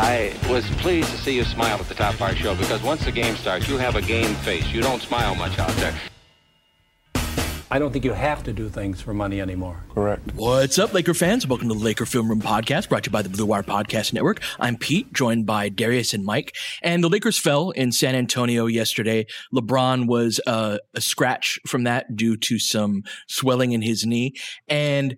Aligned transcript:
I 0.00 0.32
was 0.48 0.64
pleased 0.76 1.10
to 1.10 1.18
see 1.18 1.34
you 1.34 1.42
smile 1.42 1.76
at 1.76 1.88
the 1.88 1.94
top 1.94 2.14
of 2.14 2.22
our 2.22 2.32
show 2.32 2.54
because 2.54 2.80
once 2.84 3.04
the 3.04 3.10
game 3.10 3.34
starts, 3.34 3.68
you 3.68 3.78
have 3.78 3.96
a 3.96 4.00
game 4.00 4.32
face. 4.36 4.64
You 4.68 4.80
don't 4.80 5.02
smile 5.02 5.34
much 5.34 5.58
out 5.58 5.72
there. 5.72 5.92
I 7.68 7.80
don't 7.80 7.92
think 7.92 8.04
you 8.04 8.12
have 8.12 8.44
to 8.44 8.52
do 8.52 8.68
things 8.68 9.00
for 9.00 9.12
money 9.12 9.40
anymore. 9.40 9.84
Correct. 9.92 10.34
What's 10.36 10.78
up, 10.78 10.94
Laker 10.94 11.14
fans? 11.14 11.48
Welcome 11.48 11.68
to 11.68 11.74
the 11.74 11.80
Laker 11.80 12.06
Film 12.06 12.28
Room 12.28 12.40
Podcast, 12.40 12.88
brought 12.88 13.02
to 13.04 13.08
you 13.08 13.12
by 13.12 13.22
the 13.22 13.28
Blue 13.28 13.44
Wire 13.44 13.64
Podcast 13.64 14.12
Network. 14.12 14.40
I'm 14.60 14.76
Pete, 14.76 15.12
joined 15.12 15.46
by 15.46 15.68
Darius 15.68 16.14
and 16.14 16.24
Mike. 16.24 16.54
And 16.80 17.02
the 17.02 17.08
Lakers 17.08 17.36
fell 17.36 17.70
in 17.70 17.90
San 17.90 18.14
Antonio 18.14 18.66
yesterday. 18.66 19.26
LeBron 19.52 20.06
was 20.06 20.40
uh, 20.46 20.78
a 20.94 21.00
scratch 21.00 21.58
from 21.66 21.82
that 21.82 22.14
due 22.14 22.36
to 22.36 22.60
some 22.60 23.02
swelling 23.26 23.72
in 23.72 23.82
his 23.82 24.06
knee. 24.06 24.34
And 24.68 25.16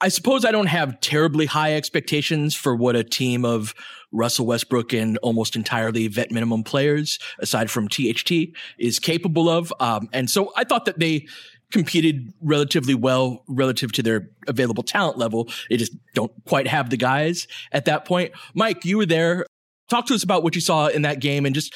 I 0.00 0.08
suppose 0.08 0.44
I 0.44 0.50
don't 0.50 0.66
have 0.66 1.00
terribly 1.00 1.46
high 1.46 1.74
expectations 1.74 2.54
for 2.54 2.74
what 2.74 2.96
a 2.96 3.04
team 3.04 3.44
of 3.44 3.74
Russell 4.12 4.46
Westbrook 4.46 4.92
and 4.92 5.18
almost 5.18 5.56
entirely 5.56 6.08
vet 6.08 6.30
minimum 6.30 6.62
players, 6.62 7.18
aside 7.38 7.70
from 7.70 7.88
THT, 7.88 8.32
is 8.78 8.98
capable 8.98 9.48
of. 9.48 9.72
Um, 9.80 10.08
and 10.12 10.28
so 10.28 10.52
I 10.56 10.64
thought 10.64 10.84
that 10.84 10.98
they 10.98 11.26
competed 11.72 12.32
relatively 12.40 12.94
well 12.94 13.42
relative 13.48 13.92
to 13.92 14.02
their 14.02 14.28
available 14.46 14.82
talent 14.82 15.18
level. 15.18 15.48
They 15.70 15.76
just 15.76 15.92
don't 16.14 16.32
quite 16.44 16.68
have 16.68 16.90
the 16.90 16.96
guys 16.96 17.48
at 17.72 17.84
that 17.86 18.04
point. 18.04 18.32
Mike, 18.54 18.84
you 18.84 18.98
were 18.98 19.06
there. 19.06 19.46
Talk 19.90 20.06
to 20.06 20.14
us 20.14 20.22
about 20.22 20.42
what 20.42 20.54
you 20.54 20.60
saw 20.60 20.86
in 20.86 21.02
that 21.02 21.20
game 21.20 21.44
and 21.46 21.54
just 21.54 21.74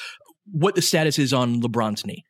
what 0.51 0.75
the 0.75 0.81
status 0.81 1.19
is 1.19 1.33
on 1.33 1.61
LeBron's 1.61 2.05
knee. 2.05 2.23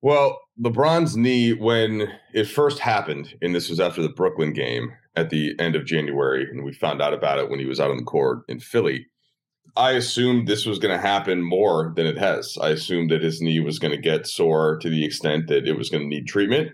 Well, 0.00 0.40
LeBron's 0.60 1.16
knee, 1.16 1.52
when 1.52 2.08
it 2.34 2.44
first 2.44 2.80
happened, 2.80 3.34
and 3.40 3.54
this 3.54 3.68
was 3.68 3.78
after 3.78 4.02
the 4.02 4.08
Brooklyn 4.08 4.52
game 4.52 4.92
at 5.14 5.30
the 5.30 5.54
end 5.58 5.76
of 5.76 5.84
January, 5.84 6.46
and 6.50 6.64
we 6.64 6.72
found 6.72 7.02
out 7.02 7.14
about 7.14 7.38
it 7.38 7.50
when 7.50 7.58
he 7.58 7.66
was 7.66 7.80
out 7.80 7.90
on 7.90 7.98
the 7.98 8.02
court 8.02 8.40
in 8.48 8.60
Philly. 8.60 9.06
I 9.76 9.92
assumed 9.92 10.46
this 10.46 10.66
was 10.66 10.78
going 10.78 10.94
to 10.94 11.00
happen 11.00 11.42
more 11.42 11.92
than 11.96 12.06
it 12.06 12.18
has. 12.18 12.58
I 12.60 12.70
assumed 12.70 13.10
that 13.10 13.22
his 13.22 13.40
knee 13.40 13.60
was 13.60 13.78
going 13.78 13.92
to 13.92 14.00
get 14.00 14.26
sore 14.26 14.78
to 14.78 14.90
the 14.90 15.04
extent 15.04 15.48
that 15.48 15.66
it 15.66 15.78
was 15.78 15.88
going 15.88 16.02
to 16.02 16.08
need 16.08 16.26
treatment. 16.26 16.72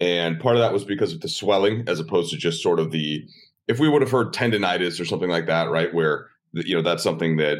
And 0.00 0.40
part 0.40 0.56
of 0.56 0.62
that 0.62 0.72
was 0.72 0.84
because 0.84 1.12
of 1.12 1.20
the 1.20 1.28
swelling, 1.28 1.84
as 1.86 2.00
opposed 2.00 2.32
to 2.32 2.36
just 2.36 2.62
sort 2.62 2.80
of 2.80 2.90
the, 2.90 3.22
if 3.68 3.78
we 3.78 3.88
would 3.88 4.02
have 4.02 4.10
heard 4.10 4.34
tendonitis 4.34 5.00
or 5.00 5.04
something 5.04 5.30
like 5.30 5.46
that, 5.46 5.70
right? 5.70 5.94
Where, 5.94 6.26
you 6.52 6.74
know, 6.74 6.82
that's 6.82 7.04
something 7.04 7.36
that, 7.36 7.58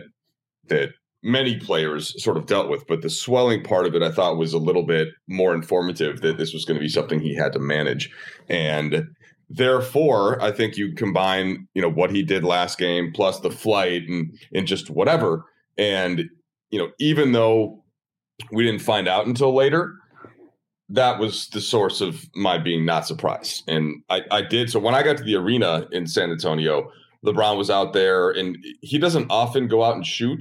that 0.68 0.90
many 1.22 1.58
players 1.58 2.20
sort 2.20 2.36
of 2.36 2.46
dealt 2.46 2.68
with. 2.68 2.84
But 2.88 3.02
the 3.02 3.10
swelling 3.10 3.62
part 3.62 3.86
of 3.86 3.94
it, 3.94 4.02
I 4.02 4.10
thought 4.10 4.38
was 4.38 4.54
a 4.54 4.58
little 4.58 4.84
bit 4.84 5.08
more 5.28 5.54
informative 5.54 6.22
that 6.22 6.38
this 6.38 6.52
was 6.52 6.64
going 6.64 6.78
to 6.78 6.84
be 6.84 6.88
something 6.88 7.20
he 7.20 7.36
had 7.36 7.52
to 7.52 7.60
manage. 7.60 8.10
And 8.48 9.04
Therefore, 9.54 10.40
I 10.42 10.50
think 10.50 10.78
you 10.78 10.94
combine, 10.94 11.68
you 11.74 11.82
know, 11.82 11.90
what 11.90 12.10
he 12.10 12.22
did 12.22 12.42
last 12.42 12.78
game 12.78 13.12
plus 13.12 13.40
the 13.40 13.50
flight 13.50 14.08
and 14.08 14.32
and 14.54 14.66
just 14.66 14.88
whatever. 14.88 15.44
And, 15.76 16.30
you 16.70 16.78
know, 16.78 16.90
even 16.98 17.32
though 17.32 17.84
we 18.50 18.64
didn't 18.64 18.80
find 18.80 19.06
out 19.08 19.26
until 19.26 19.54
later, 19.54 19.94
that 20.88 21.18
was 21.18 21.48
the 21.48 21.60
source 21.60 22.00
of 22.00 22.24
my 22.34 22.56
being 22.56 22.86
not 22.86 23.06
surprised. 23.06 23.62
And 23.68 24.02
I, 24.08 24.22
I 24.30 24.40
did. 24.40 24.70
So 24.70 24.80
when 24.80 24.94
I 24.94 25.02
got 25.02 25.18
to 25.18 25.22
the 25.22 25.36
arena 25.36 25.86
in 25.92 26.06
San 26.06 26.30
Antonio, 26.30 26.90
LeBron 27.24 27.58
was 27.58 27.68
out 27.68 27.92
there 27.92 28.30
and 28.30 28.56
he 28.80 28.98
doesn't 28.98 29.26
often 29.30 29.68
go 29.68 29.84
out 29.84 29.96
and 29.96 30.06
shoot 30.06 30.40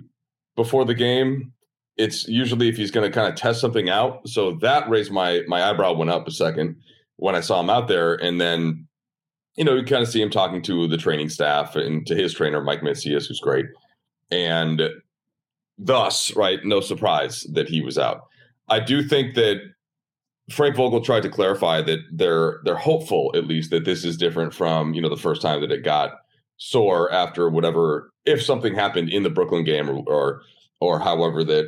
before 0.56 0.86
the 0.86 0.96
game. 0.96 1.52
It's 1.98 2.30
usually 2.30 2.70
if 2.70 2.78
he's 2.78 2.92
going 2.92 3.10
to 3.10 3.14
kind 3.14 3.28
of 3.28 3.36
test 3.36 3.60
something 3.60 3.90
out. 3.90 4.28
So 4.28 4.58
that 4.62 4.90
raised 4.90 5.12
my 5.12 5.42
my 5.48 5.70
eyebrow 5.70 5.94
went 5.94 6.12
up 6.12 6.28
a 6.28 6.32
second 6.32 6.78
when 7.18 7.36
I 7.36 7.42
saw 7.42 7.60
him 7.60 7.70
out 7.70 7.90
there. 7.90 8.16
And 8.16 8.40
then 8.40 8.88
you 9.56 9.64
know, 9.64 9.76
you 9.76 9.84
kind 9.84 10.02
of 10.02 10.10
see 10.10 10.22
him 10.22 10.30
talking 10.30 10.62
to 10.64 10.88
the 10.88 10.98
training 10.98 11.30
staff 11.30 11.76
and 11.76 12.06
to 12.08 12.16
his 12.16 12.34
trainer, 12.34 12.62
Mike 12.62 12.82
Mancias, 12.82 13.28
who's 13.28 13.40
great. 13.40 13.66
And 14.30 14.82
thus, 15.78 16.36
right, 16.36 16.60
no 16.64 16.80
surprise 16.80 17.44
that 17.52 17.68
he 17.68 17.82
was 17.82 17.98
out. 17.98 18.22
I 18.70 18.80
do 18.80 19.04
think 19.04 19.36
that 19.36 19.58
Frank 20.50 20.76
Vogel 20.76 21.02
tried 21.02 21.24
to 21.24 21.30
clarify 21.30 21.82
that 21.82 22.00
they're 22.12 22.60
they're 22.64 22.76
hopeful 22.76 23.32
at 23.36 23.48
least 23.48 23.72
that 23.72 23.86
this 23.86 24.06
is 24.06 24.18
different 24.18 24.54
from, 24.54 24.94
you 24.94 25.02
know, 25.02 25.10
the 25.10 25.18
first 25.18 25.42
time 25.42 25.62
that 25.62 25.72
it 25.72 25.84
got 25.84 26.12
sore 26.58 27.12
after 27.12 27.50
whatever 27.50 28.12
if 28.26 28.42
something 28.42 28.76
happened 28.76 29.10
in 29.10 29.24
the 29.24 29.30
Brooklyn 29.30 29.64
game 29.64 29.90
or 29.90 30.04
or, 30.08 30.42
or 30.80 31.00
however 31.00 31.44
that 31.44 31.66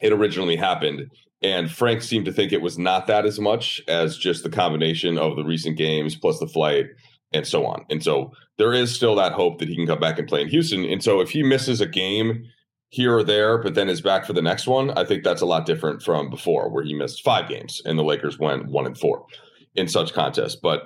it 0.00 0.12
originally 0.12 0.56
happened 0.56 1.10
and 1.42 1.70
Frank 1.70 2.02
seemed 2.02 2.24
to 2.26 2.32
think 2.32 2.52
it 2.52 2.62
was 2.62 2.78
not 2.78 3.06
that 3.06 3.26
as 3.26 3.38
much 3.38 3.80
as 3.88 4.16
just 4.16 4.42
the 4.42 4.50
combination 4.50 5.18
of 5.18 5.36
the 5.36 5.44
recent 5.44 5.76
games 5.76 6.16
plus 6.16 6.38
the 6.38 6.46
flight 6.46 6.86
and 7.32 7.46
so 7.46 7.66
on. 7.66 7.84
And 7.90 8.02
so 8.02 8.32
there 8.58 8.72
is 8.72 8.94
still 8.94 9.14
that 9.16 9.32
hope 9.32 9.58
that 9.58 9.68
he 9.68 9.76
can 9.76 9.86
come 9.86 10.00
back 10.00 10.18
and 10.18 10.28
play 10.28 10.42
in 10.42 10.48
Houston. 10.48 10.84
And 10.84 11.02
so 11.02 11.20
if 11.20 11.30
he 11.30 11.42
misses 11.42 11.80
a 11.80 11.86
game 11.86 12.44
here 12.88 13.16
or 13.16 13.24
there, 13.24 13.58
but 13.58 13.74
then 13.74 13.88
is 13.88 14.00
back 14.00 14.24
for 14.24 14.32
the 14.32 14.42
next 14.42 14.66
one, 14.66 14.90
I 14.96 15.04
think 15.04 15.24
that's 15.24 15.42
a 15.42 15.46
lot 15.46 15.66
different 15.66 16.02
from 16.02 16.30
before, 16.30 16.70
where 16.70 16.84
he 16.84 16.94
missed 16.94 17.22
five 17.22 17.48
games 17.48 17.82
and 17.84 17.98
the 17.98 18.04
Lakers 18.04 18.38
went 18.38 18.68
one 18.68 18.86
and 18.86 18.96
four 18.96 19.26
in 19.74 19.88
such 19.88 20.14
contests. 20.14 20.56
But 20.56 20.84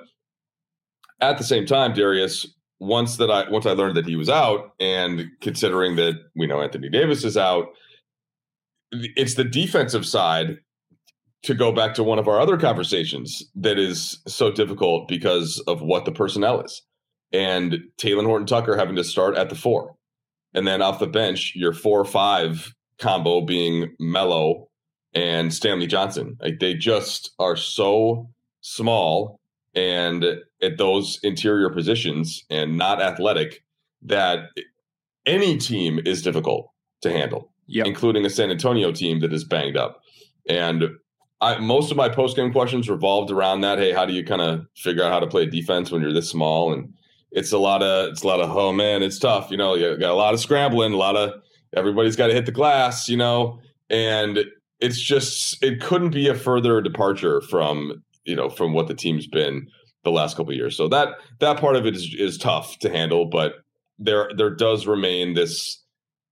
at 1.20 1.38
the 1.38 1.44
same 1.44 1.66
time, 1.66 1.92
Darius, 1.92 2.46
once 2.80 3.18
that 3.18 3.30
I 3.30 3.48
once 3.50 3.66
I 3.66 3.72
learned 3.72 3.96
that 3.96 4.06
he 4.06 4.16
was 4.16 4.30
out, 4.30 4.72
and 4.80 5.26
considering 5.42 5.96
that 5.96 6.14
we 6.34 6.46
know 6.46 6.62
Anthony 6.62 6.88
Davis 6.88 7.24
is 7.24 7.36
out, 7.36 7.66
it's 8.92 9.34
the 9.34 9.44
defensive 9.44 10.06
side 10.06 10.58
to 11.42 11.54
go 11.54 11.72
back 11.72 11.94
to 11.94 12.04
one 12.04 12.18
of 12.18 12.28
our 12.28 12.40
other 12.40 12.58
conversations 12.58 13.42
that 13.54 13.78
is 13.78 14.20
so 14.26 14.50
difficult 14.50 15.08
because 15.08 15.62
of 15.66 15.80
what 15.80 16.04
the 16.04 16.12
personnel 16.12 16.60
is. 16.60 16.82
And 17.32 17.78
Talen 17.98 18.26
Horton 18.26 18.46
Tucker 18.46 18.76
having 18.76 18.96
to 18.96 19.04
start 19.04 19.36
at 19.36 19.48
the 19.48 19.54
four. 19.54 19.94
And 20.52 20.66
then 20.66 20.82
off 20.82 20.98
the 20.98 21.06
bench, 21.06 21.52
your 21.54 21.72
four 21.72 22.00
or 22.00 22.04
five 22.04 22.74
combo 22.98 23.40
being 23.40 23.94
Melo 23.98 24.68
and 25.14 25.52
Stanley 25.52 25.86
Johnson. 25.86 26.36
Like 26.40 26.58
they 26.60 26.74
just 26.74 27.30
are 27.38 27.56
so 27.56 28.28
small 28.60 29.40
and 29.74 30.24
at 30.62 30.76
those 30.76 31.18
interior 31.22 31.70
positions 31.70 32.44
and 32.50 32.76
not 32.76 33.00
athletic 33.00 33.62
that 34.02 34.48
any 35.26 35.56
team 35.56 36.00
is 36.04 36.22
difficult 36.22 36.70
to 37.02 37.10
handle 37.10 37.52
yep. 37.70 37.86
including 37.86 38.26
a 38.26 38.30
San 38.30 38.50
Antonio 38.50 38.92
team 38.92 39.20
that 39.20 39.32
is 39.32 39.44
banged 39.44 39.76
up. 39.76 40.02
And 40.48 40.84
I, 41.40 41.58
most 41.58 41.90
of 41.90 41.96
my 41.96 42.08
post 42.08 42.36
game 42.36 42.52
questions 42.52 42.90
revolved 42.90 43.30
around 43.30 43.62
that. 43.62 43.78
Hey, 43.78 43.92
how 43.92 44.04
do 44.04 44.12
you 44.12 44.24
kind 44.24 44.42
of 44.42 44.66
figure 44.76 45.02
out 45.02 45.12
how 45.12 45.20
to 45.20 45.26
play 45.26 45.46
defense 45.46 45.90
when 45.90 46.02
you're 46.02 46.12
this 46.12 46.28
small? 46.28 46.72
And 46.72 46.92
it's 47.30 47.52
a 47.52 47.58
lot 47.58 47.82
of 47.82 48.10
it's 48.10 48.22
a 48.22 48.26
lot 48.26 48.40
of 48.40 48.54
oh 48.54 48.72
man, 48.72 49.02
it's 49.02 49.18
tough. 49.18 49.50
You 49.50 49.56
know, 49.56 49.74
you 49.74 49.96
got 49.96 50.10
a 50.10 50.14
lot 50.14 50.34
of 50.34 50.40
scrambling, 50.40 50.92
a 50.92 50.96
lot 50.98 51.16
of 51.16 51.40
everybody's 51.74 52.16
got 52.16 52.26
to 52.26 52.34
hit 52.34 52.46
the 52.46 52.52
glass. 52.52 53.08
You 53.08 53.16
know, 53.16 53.60
and 53.88 54.44
it's 54.80 55.00
just 55.00 55.62
it 55.62 55.80
couldn't 55.80 56.10
be 56.10 56.28
a 56.28 56.34
further 56.34 56.80
departure 56.80 57.40
from 57.42 58.02
you 58.24 58.36
know 58.36 58.50
from 58.50 58.72
what 58.72 58.88
the 58.88 58.94
team's 58.94 59.26
been 59.26 59.68
the 60.04 60.10
last 60.10 60.36
couple 60.36 60.52
years. 60.52 60.76
So 60.76 60.88
that 60.88 61.16
that 61.38 61.58
part 61.58 61.76
of 61.76 61.86
it 61.86 61.94
is 61.94 62.14
is 62.18 62.36
tough 62.36 62.78
to 62.80 62.90
handle, 62.90 63.26
but 63.26 63.54
there 63.98 64.30
there 64.36 64.50
does 64.50 64.86
remain 64.86 65.34
this 65.34 65.79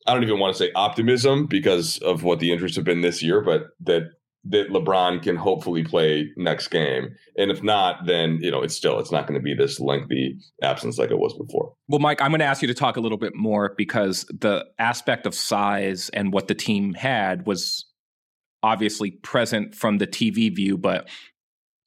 I 0.09 0.15
don't 0.15 0.23
even 0.23 0.39
want 0.39 0.57
to 0.57 0.59
say 0.59 0.73
optimism 0.75 1.47
because 1.47 1.99
of 1.99 2.23
what 2.23 2.41
the 2.41 2.51
injuries 2.51 2.77
have 2.77 2.85
been 2.85 3.03
this 3.03 3.23
year, 3.23 3.41
but 3.41 3.69
that 3.81 4.11
that 4.45 4.71
LeBron 4.71 5.23
can 5.23 5.37
hopefully 5.37 5.85
play 5.85 6.31
next 6.37 6.69
game. 6.69 7.11
And 7.37 7.51
if 7.51 7.63
not, 7.63 8.07
then 8.07 8.39
you 8.41 8.51
know 8.51 8.63
it's 8.63 8.75
still 8.75 8.99
it's 8.99 9.13
not 9.13 9.27
going 9.27 9.39
to 9.39 9.43
be 9.43 9.55
this 9.55 9.79
lengthy 9.79 10.39
absence 10.63 10.99
like 10.99 11.11
it 11.11 11.19
was 11.19 11.35
before. 11.35 11.75
Well, 11.89 11.99
Mike, 11.99 12.23
I'm 12.23 12.31
going 12.31 12.41
to 12.41 12.47
ask 12.47 12.63
you 12.63 12.69
to 12.69 12.75
talk 12.75 12.97
a 12.97 13.01
little 13.01 13.19
bit 13.19 13.35
more 13.35 13.75
because 13.77 14.25
the 14.27 14.65
aspect 14.79 15.27
of 15.27 15.35
size 15.35 16.09
and 16.11 16.33
what 16.33 16.49
the 16.49 16.55
team 16.55 16.95
had 16.95 17.47
was 17.47 17.85
obviously 18.63 19.11
present 19.11 19.75
from 19.75 19.99
the 19.99 20.07
TV 20.07 20.55
view, 20.55 20.79
but 20.79 21.09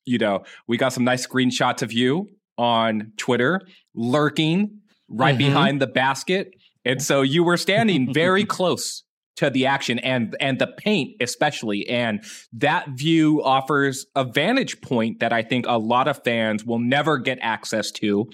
you 0.06 0.18
know, 0.18 0.44
we 0.68 0.77
got 0.77 0.94
some 0.94 1.03
nice 1.03 1.25
screenshots 1.25 1.81
of 1.81 1.91
you 1.91 2.27
on 2.57 3.12
Twitter 3.18 3.62
lurking 3.94 4.81
right 5.07 5.38
mm-hmm. 5.38 5.47
behind 5.47 5.81
the 5.81 5.88
basket. 5.88 6.53
And 6.86 7.01
so 7.01 7.22
you 7.22 7.44
were 7.44 7.57
standing 7.57 8.13
very 8.13 8.45
close 8.57 9.04
to 9.38 9.50
the 9.50 9.66
action 9.66 9.98
and 10.00 10.36
and 10.39 10.60
the 10.60 10.68
paint 10.68 11.16
especially. 11.22 11.88
And 11.88 12.24
that 12.54 12.89
view 12.89 13.42
offers 13.44 14.06
a 14.16 14.24
vantage 14.24 14.81
point 14.81 15.19
that 15.19 15.33
I 15.33 15.42
think 15.42 15.66
a 15.68 15.78
lot 15.78 16.07
of 16.07 16.24
fans 16.24 16.66
will 16.66 16.80
never 16.80 17.18
get 17.18 17.39
access 17.42 17.92
to. 17.94 18.30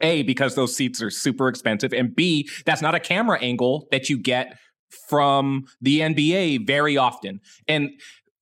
A 0.00 0.22
because 0.22 0.54
those 0.54 0.76
seats 0.76 1.02
are 1.02 1.10
super 1.10 1.48
expensive. 1.48 1.92
And 1.92 2.14
b 2.14 2.48
that's 2.64 2.82
not 2.82 2.94
a 2.94 3.00
camera 3.00 3.40
angle 3.40 3.88
that 3.90 4.08
you 4.08 4.18
get 4.18 4.56
from 5.08 5.64
the 5.80 6.00
NBA 6.00 6.66
very 6.66 6.96
often. 6.96 7.40
And 7.66 7.90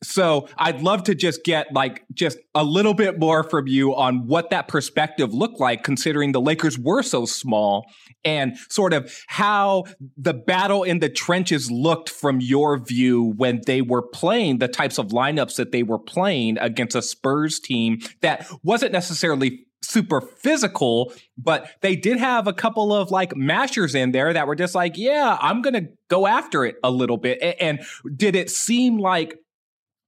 so 0.03 0.49
I'd 0.57 0.83
love 0.83 1.05
to 1.05 1.15
just 1.15 1.45
get 1.45 1.73
like 1.73 2.05
just 2.13 2.39
a 2.55 2.63
little 2.63 2.95
bit 2.95 3.19
more 3.19 3.43
from 3.43 3.67
you 3.67 3.95
on 3.95 4.27
what 4.27 4.51
that 4.51 4.69
perspective 4.69 5.33
looked 5.33 5.59
like, 5.59 5.85
considering 5.85 6.33
the 6.33 6.41
Lakers 6.41 6.79
were 6.79 7.03
so 7.03 7.25
small, 7.25 7.87
and 8.25 8.59
sort 8.69 8.93
of 8.93 9.13
how 9.27 9.85
the 10.17 10.35
battle 10.35 10.83
in 10.83 10.99
the 10.99 11.09
trenches 11.09 11.71
looked 11.71 12.11
from 12.11 12.41
your 12.41 12.79
view 12.79 13.33
when 13.37 13.61
they 13.67 13.81
were 13.81 14.03
playing 14.03 14.59
the 14.59 14.69
types 14.69 14.99
of 14.99 15.09
lineups 15.09 15.57
that 15.57 15.73
they 15.73 15.83
were 15.83 15.99
playing 15.99 16.59
against 16.59 16.95
a 16.95 17.03
Spurs 17.03 17.59
team 17.59 17.99
that 18.21 18.51
wasn't 18.63 18.93
necessarily 18.93 19.67
super 19.83 20.21
physical, 20.21 21.13
but 21.39 21.71
they 21.81 21.95
did 21.95 22.19
have 22.19 22.47
a 22.47 22.53
couple 22.53 22.93
of 22.93 23.11
like 23.11 23.37
mashers 23.37 23.95
in 23.95 24.11
there 24.11 24.33
that 24.33 24.47
were 24.47 24.57
just 24.57 24.75
like, 24.75 24.97
yeah, 24.97 25.39
I'm 25.41 25.63
going 25.63 25.75
to 25.75 25.89
go 26.09 26.27
after 26.27 26.65
it 26.65 26.77
a 26.83 26.91
little 26.91 27.17
bit. 27.17 27.39
And 27.61 27.81
did 28.17 28.35
it 28.35 28.51
seem 28.51 28.99
like 28.99 29.39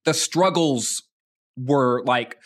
the 0.04 0.14
struggles 0.14 1.02
were 1.56 2.02
like 2.04 2.38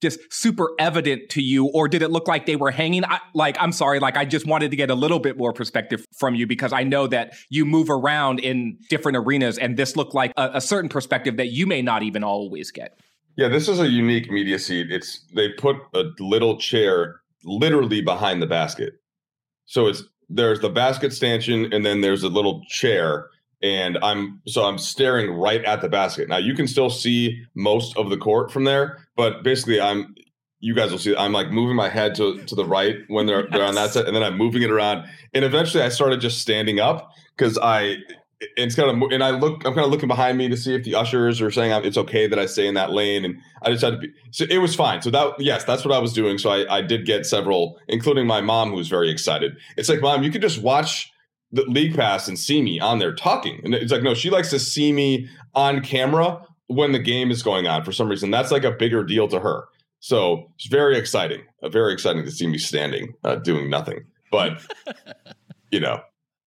just 0.00 0.18
super 0.32 0.70
evident 0.80 1.30
to 1.30 1.40
you 1.40 1.66
or 1.66 1.86
did 1.86 2.02
it 2.02 2.10
look 2.10 2.26
like 2.26 2.44
they 2.44 2.56
were 2.56 2.72
hanging? 2.72 3.04
I, 3.04 3.20
like 3.34 3.56
i'm 3.60 3.70
sorry 3.70 4.00
like 4.00 4.16
i 4.16 4.24
just 4.24 4.46
wanted 4.46 4.72
to 4.72 4.76
get 4.76 4.90
a 4.90 4.94
little 4.94 5.20
bit 5.20 5.38
more 5.38 5.52
perspective 5.52 6.04
from 6.18 6.34
you 6.34 6.46
because 6.46 6.72
i 6.72 6.82
know 6.82 7.06
that 7.06 7.34
you 7.50 7.64
move 7.64 7.88
around 7.88 8.40
in 8.40 8.78
different 8.90 9.16
arenas 9.16 9.58
and 9.58 9.76
this 9.76 9.96
looked 9.96 10.14
like 10.14 10.32
a, 10.36 10.50
a 10.54 10.60
certain 10.60 10.88
perspective 10.88 11.36
that 11.36 11.48
you 11.48 11.66
may 11.66 11.82
not 11.82 12.02
even 12.02 12.24
always 12.24 12.70
get. 12.72 12.98
Yeah 13.36 13.48
this 13.48 13.68
is 13.68 13.78
a 13.78 13.88
unique 13.88 14.30
media 14.30 14.58
seat 14.58 14.90
it's 14.90 15.24
they 15.34 15.50
put 15.50 15.76
a 15.94 16.04
little 16.18 16.58
chair 16.58 17.22
literally 17.44 18.00
behind 18.00 18.42
the 18.42 18.46
basket. 18.46 18.94
So 19.66 19.86
it's 19.86 20.02
there's 20.28 20.60
the 20.60 20.70
basket 20.70 21.12
stanchion 21.12 21.72
and 21.72 21.84
then 21.84 22.00
there's 22.00 22.22
a 22.22 22.28
little 22.28 22.62
chair 22.68 23.28
and 23.62 23.98
I'm 24.02 24.40
so 24.46 24.64
I'm 24.64 24.78
staring 24.78 25.30
right 25.30 25.64
at 25.64 25.80
the 25.80 25.88
basket. 25.88 26.28
Now 26.28 26.38
you 26.38 26.54
can 26.54 26.66
still 26.66 26.90
see 26.90 27.42
most 27.54 27.96
of 27.96 28.10
the 28.10 28.16
court 28.16 28.50
from 28.50 28.64
there, 28.64 29.06
but 29.16 29.42
basically 29.42 29.80
I'm 29.80 30.14
you 30.60 30.74
guys 30.74 30.90
will 30.90 30.98
see 30.98 31.16
I'm 31.16 31.32
like 31.32 31.50
moving 31.50 31.76
my 31.76 31.88
head 31.88 32.14
to 32.16 32.38
to 32.44 32.54
the 32.54 32.64
right 32.64 32.96
when 33.08 33.26
they're 33.26 33.42
yes. 33.42 33.48
they're 33.52 33.64
on 33.64 33.74
that 33.74 33.90
side, 33.90 34.06
and 34.06 34.16
then 34.16 34.22
I'm 34.22 34.36
moving 34.36 34.62
it 34.62 34.70
around. 34.70 35.06
And 35.34 35.44
eventually 35.44 35.82
I 35.82 35.88
started 35.88 36.20
just 36.20 36.40
standing 36.40 36.80
up 36.80 37.10
because 37.36 37.58
I 37.60 37.98
it's 38.56 38.74
kind 38.74 38.90
of 38.90 39.10
and 39.10 39.22
I 39.22 39.30
look 39.30 39.64
I'm 39.64 39.74
kind 39.74 39.84
of 39.84 39.90
looking 39.90 40.08
behind 40.08 40.38
me 40.38 40.48
to 40.48 40.56
see 40.56 40.74
if 40.74 40.84
the 40.84 40.94
ushers 40.94 41.40
are 41.40 41.50
saying 41.50 41.70
it's 41.84 41.96
okay 41.96 42.26
that 42.26 42.38
I 42.38 42.46
stay 42.46 42.66
in 42.66 42.74
that 42.74 42.90
lane 42.90 43.24
and 43.24 43.36
I 43.62 43.70
just 43.70 43.84
had 43.84 43.90
to 43.90 43.98
be 43.98 44.08
so 44.30 44.44
it 44.50 44.58
was 44.58 44.74
fine 44.74 45.00
so 45.02 45.10
that 45.10 45.34
yes 45.38 45.64
that's 45.64 45.84
what 45.84 45.94
I 45.94 45.98
was 45.98 46.12
doing 46.12 46.38
so 46.38 46.50
I, 46.50 46.78
I 46.78 46.82
did 46.82 47.06
get 47.06 47.24
several 47.24 47.78
including 47.88 48.26
my 48.26 48.40
mom 48.40 48.70
who 48.70 48.76
was 48.76 48.88
very 48.88 49.10
excited 49.10 49.52
it's 49.76 49.88
like 49.88 50.00
mom 50.00 50.24
you 50.24 50.30
could 50.30 50.42
just 50.42 50.60
watch 50.60 51.12
the 51.52 51.62
league 51.64 51.94
pass 51.94 52.28
and 52.28 52.38
see 52.38 52.62
me 52.62 52.80
on 52.80 52.98
there 52.98 53.14
talking. 53.14 53.60
And 53.64 53.74
it's 53.74 53.92
like, 53.92 54.02
no, 54.02 54.14
she 54.14 54.30
likes 54.30 54.50
to 54.50 54.58
see 54.58 54.92
me 54.92 55.28
on 55.54 55.82
camera 55.82 56.40
when 56.66 56.92
the 56.92 56.98
game 56.98 57.30
is 57.30 57.42
going 57.42 57.66
on 57.66 57.84
for 57.84 57.92
some 57.92 58.08
reason. 58.08 58.30
That's 58.30 58.50
like 58.50 58.64
a 58.64 58.70
bigger 58.70 59.04
deal 59.04 59.28
to 59.28 59.38
her. 59.38 59.64
So 60.00 60.50
it's 60.56 60.66
very 60.66 60.96
exciting, 60.98 61.42
uh, 61.62 61.68
very 61.68 61.92
exciting 61.92 62.24
to 62.24 62.30
see 62.30 62.46
me 62.46 62.58
standing, 62.58 63.14
uh, 63.22 63.36
doing 63.36 63.70
nothing. 63.70 64.06
But, 64.30 64.60
you 65.70 65.78
know, 65.80 66.00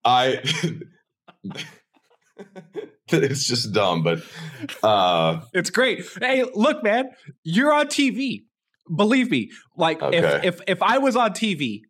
I, 0.03 0.43
it's 3.07 3.47
just 3.47 3.71
dumb, 3.71 4.03
but 4.03 4.23
uh, 4.83 5.41
it's 5.53 5.69
great. 5.69 6.05
Hey, 6.19 6.43
look, 6.53 6.83
man, 6.83 7.11
you're 7.43 7.73
on 7.73 7.87
TV. 7.87 8.43
Believe 8.93 9.31
me, 9.31 9.49
like 9.75 10.01
okay. 10.01 10.17
if 10.17 10.43
if 10.43 10.61
if 10.67 10.83
I 10.83 10.99
was 10.99 11.15
on 11.15 11.31
TV 11.31 11.81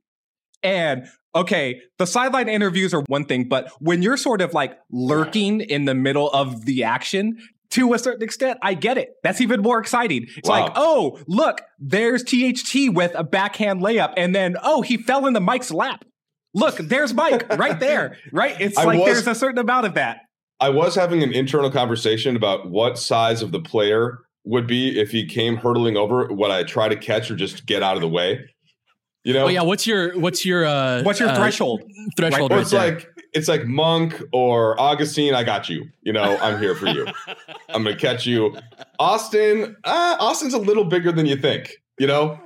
and 0.66 1.08
okay, 1.36 1.82
the 2.00 2.08
sideline 2.08 2.50
interviews 2.50 2.94
are 2.94 3.04
one 3.08 3.26
thing, 3.26 3.48
but 3.48 3.72
when 3.80 4.02
you're 4.02 4.18
sort 4.18 4.42
of 4.42 4.54
like 4.54 4.78
lurking 4.90 5.62
in 5.62 5.86
the 5.86 5.94
middle 5.94 6.30
of 6.32 6.66
the 6.66 6.84
action, 6.84 7.38
to 7.72 7.94
a 7.94 8.00
certain 8.00 8.24
extent, 8.24 8.58
I 8.62 8.74
get 8.74 8.98
it. 8.98 9.10
That's 9.22 9.42
even 9.42 9.62
more 9.62 9.80
exciting. 9.80 10.28
It's 10.38 10.50
wow. 10.50 10.64
like, 10.64 10.74
oh, 10.76 11.20
look, 11.28 11.62
there's 11.78 12.24
THT 12.24 12.94
with 12.94 13.12
a 13.16 13.24
backhand 13.24 13.82
layup, 13.82 14.14
and 14.18 14.34
then, 14.34 14.56
oh, 14.64 14.82
he 14.82 14.98
fell 14.98 15.26
into 15.28 15.40
Mike's 15.40 15.72
lap. 15.72 16.06
Look, 16.54 16.78
there's 16.78 17.14
Mike 17.14 17.50
right 17.58 17.80
there, 17.80 18.18
right? 18.32 18.56
It's 18.60 18.78
I 18.78 18.86
like 18.86 19.00
was, 19.00 19.06
there's 19.06 19.28
a 19.28 19.36
certain 19.36 19.60
amount 19.60 19.88
of 19.88 19.96
that. 19.96 20.20
I 20.62 20.70
was 20.70 20.96
having 20.96 21.22
an 21.22 21.34
internal 21.34 21.70
conversation 21.70 22.38
about 22.38 22.72
what 22.72 22.98
size 22.98 23.42
of 23.42 23.52
the 23.52 23.60
player 23.60 24.20
would 24.46 24.68
be 24.68 24.98
if 24.98 25.12
he 25.12 25.26
came 25.28 25.58
hurtling 25.58 25.98
over. 25.98 26.28
Would 26.32 26.52
I 26.52 26.64
try 26.64 26.88
to 26.88 26.96
catch 26.96 27.30
or 27.30 27.36
just 27.36 27.66
get 27.66 27.84
out 27.84 27.96
of 27.96 28.02
the 28.02 28.08
way? 28.08 28.40
You 29.26 29.34
know? 29.34 29.46
Oh 29.46 29.50
yeah. 29.50 29.64
What's 29.64 29.88
your 29.88 30.18
what's 30.20 30.46
your 30.46 30.66
uh, 30.66 31.02
what's 31.02 31.20
your 31.20 31.30
uh, 31.30 31.36
threshold? 31.36 31.82
Threshold. 32.16 32.52
Right, 32.52 32.62
it's 32.62 32.72
like 32.72 33.12
it's 33.34 33.48
like 33.48 33.66
Monk 33.66 34.22
or 34.32 34.80
Augustine. 34.80 35.34
I 35.34 35.44
got 35.44 35.68
you. 35.68 35.90
You 36.04 36.14
know, 36.14 36.38
I'm 36.38 36.60
here 36.62 36.76
for 36.76 36.86
you. 36.86 37.08
I'm 37.70 37.84
gonna 37.84 37.98
catch 37.98 38.28
you. 38.28 38.56
Austin. 39.00 39.76
Uh, 39.84 40.16
Austin's 40.20 40.54
a 40.54 40.60
little 40.60 40.86
bigger 40.86 41.12
than 41.12 41.26
you 41.26 41.36
think. 41.36 41.76
You 41.98 42.06
know, 42.06 42.40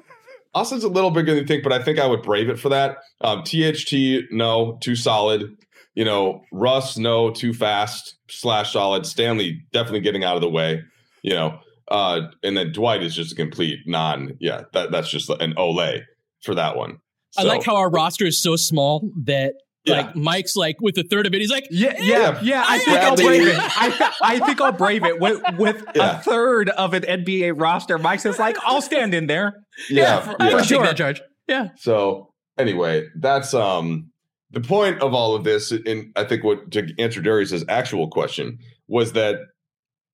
Austin's 0.56 0.86
a 0.86 0.90
little 0.90 1.12
bigger 1.12 1.32
than 1.32 1.42
you 1.42 1.48
think, 1.48 1.64
but 1.64 1.74
I 1.74 1.84
think 1.84 2.00
I 2.00 2.08
would 2.08 2.22
brave 2.22 2.50
it 2.50 2.58
for 2.58 2.70
that. 2.70 3.00
Um, 3.20 3.44
THT, 3.44 4.32
no, 4.32 4.78
too 4.82 4.96
solid. 4.96 5.58
You 5.96 6.06
know, 6.06 6.44
Russ, 6.54 6.98
no, 6.98 7.30
too 7.30 7.54
fast 7.54 8.16
slash 8.30 8.72
solid. 8.72 9.06
Stanley 9.06 9.64
definitely 9.74 10.00
getting 10.00 10.24
out 10.24 10.36
of 10.38 10.42
the 10.42 10.50
way. 10.50 10.82
You 11.24 11.34
know, 11.34 11.60
uh, 11.90 12.22
and 12.42 12.56
then 12.56 12.72
Dwight 12.72 13.04
is 13.04 13.14
just 13.14 13.34
a 13.34 13.36
complete 13.36 13.80
non. 13.86 14.38
Yeah, 14.40 14.62
that 14.72 14.92
that's 14.92 15.10
just 15.10 15.30
an 15.30 15.56
Olay 15.56 16.04
for 16.44 16.56
that 16.56 16.76
one. 16.76 17.00
So, 17.32 17.44
I 17.44 17.46
like 17.46 17.64
how 17.64 17.76
our 17.76 17.90
roster 17.90 18.26
is 18.26 18.42
so 18.42 18.56
small 18.56 19.12
that 19.26 19.54
yeah. 19.86 19.98
like 19.98 20.16
Mike's 20.16 20.56
like 20.56 20.78
with 20.82 20.98
a 20.98 21.04
third 21.04 21.28
of 21.28 21.34
it, 21.34 21.42
he's 21.42 21.52
like, 21.52 21.68
yeah, 21.70 21.96
yeah, 22.00 22.40
yeah. 22.42 22.64
I, 22.66 22.76
I 22.76 22.80
think 22.80 23.00
I'll 23.00 23.16
brave 23.16 23.48
it. 23.48 23.58
I, 23.58 24.14
I 24.22 24.40
think 24.40 24.62
I'll 24.62 24.72
brave 24.72 25.04
it 25.04 25.20
with 25.20 25.42
with 25.58 25.84
yeah. 25.96 26.20
a 26.20 26.22
third 26.22 26.70
of 26.70 26.94
an 26.94 27.04
NBA 27.04 27.60
roster. 27.60 27.98
Mike's 27.98 28.26
is 28.26 28.40
like, 28.40 28.58
I'll 28.64 28.82
stand 28.82 29.14
in 29.14 29.28
there. 29.28 29.64
Yeah, 29.90 30.04
yeah 30.04 30.20
for, 30.20 30.36
yeah. 30.40 30.58
for 30.58 30.64
sure. 30.64 30.84
That 30.84 30.98
charge. 30.98 31.22
Yeah. 31.48 31.70
So 31.78 32.34
anyway, 32.58 33.08
that's 33.16 33.54
um 33.54 34.12
the 34.52 34.62
point 34.62 35.02
of 35.02 35.14
all 35.14 35.36
of 35.36 35.44
this, 35.44 35.72
and 35.72 36.12
I 36.16 36.24
think 36.24 36.44
what 36.44 36.72
to 36.72 36.88
answer 36.98 37.22
Darius's 37.22 37.64
actual 37.70 38.10
question 38.10 38.60
was 38.88 39.14
that 39.14 39.38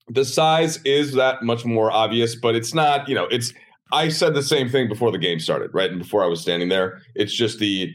the 0.07 0.25
size 0.25 0.79
is 0.83 1.13
that 1.13 1.41
much 1.41 1.65
more 1.65 1.91
obvious, 1.91 2.35
but 2.35 2.55
it's 2.55 2.73
not. 2.73 3.07
You 3.07 3.15
know, 3.15 3.27
it's 3.31 3.53
I 3.95 4.09
said 4.09 4.33
the 4.33 4.43
same 4.43 4.69
thing 4.69 4.87
before 4.89 5.11
the 5.11 5.17
game 5.17 5.39
started, 5.39 5.73
right? 5.73 5.89
And 5.89 5.99
before 5.99 6.23
I 6.23 6.27
was 6.27 6.41
standing 6.41 6.69
there, 6.69 7.01
it's 7.15 7.33
just 7.33 7.59
the 7.59 7.93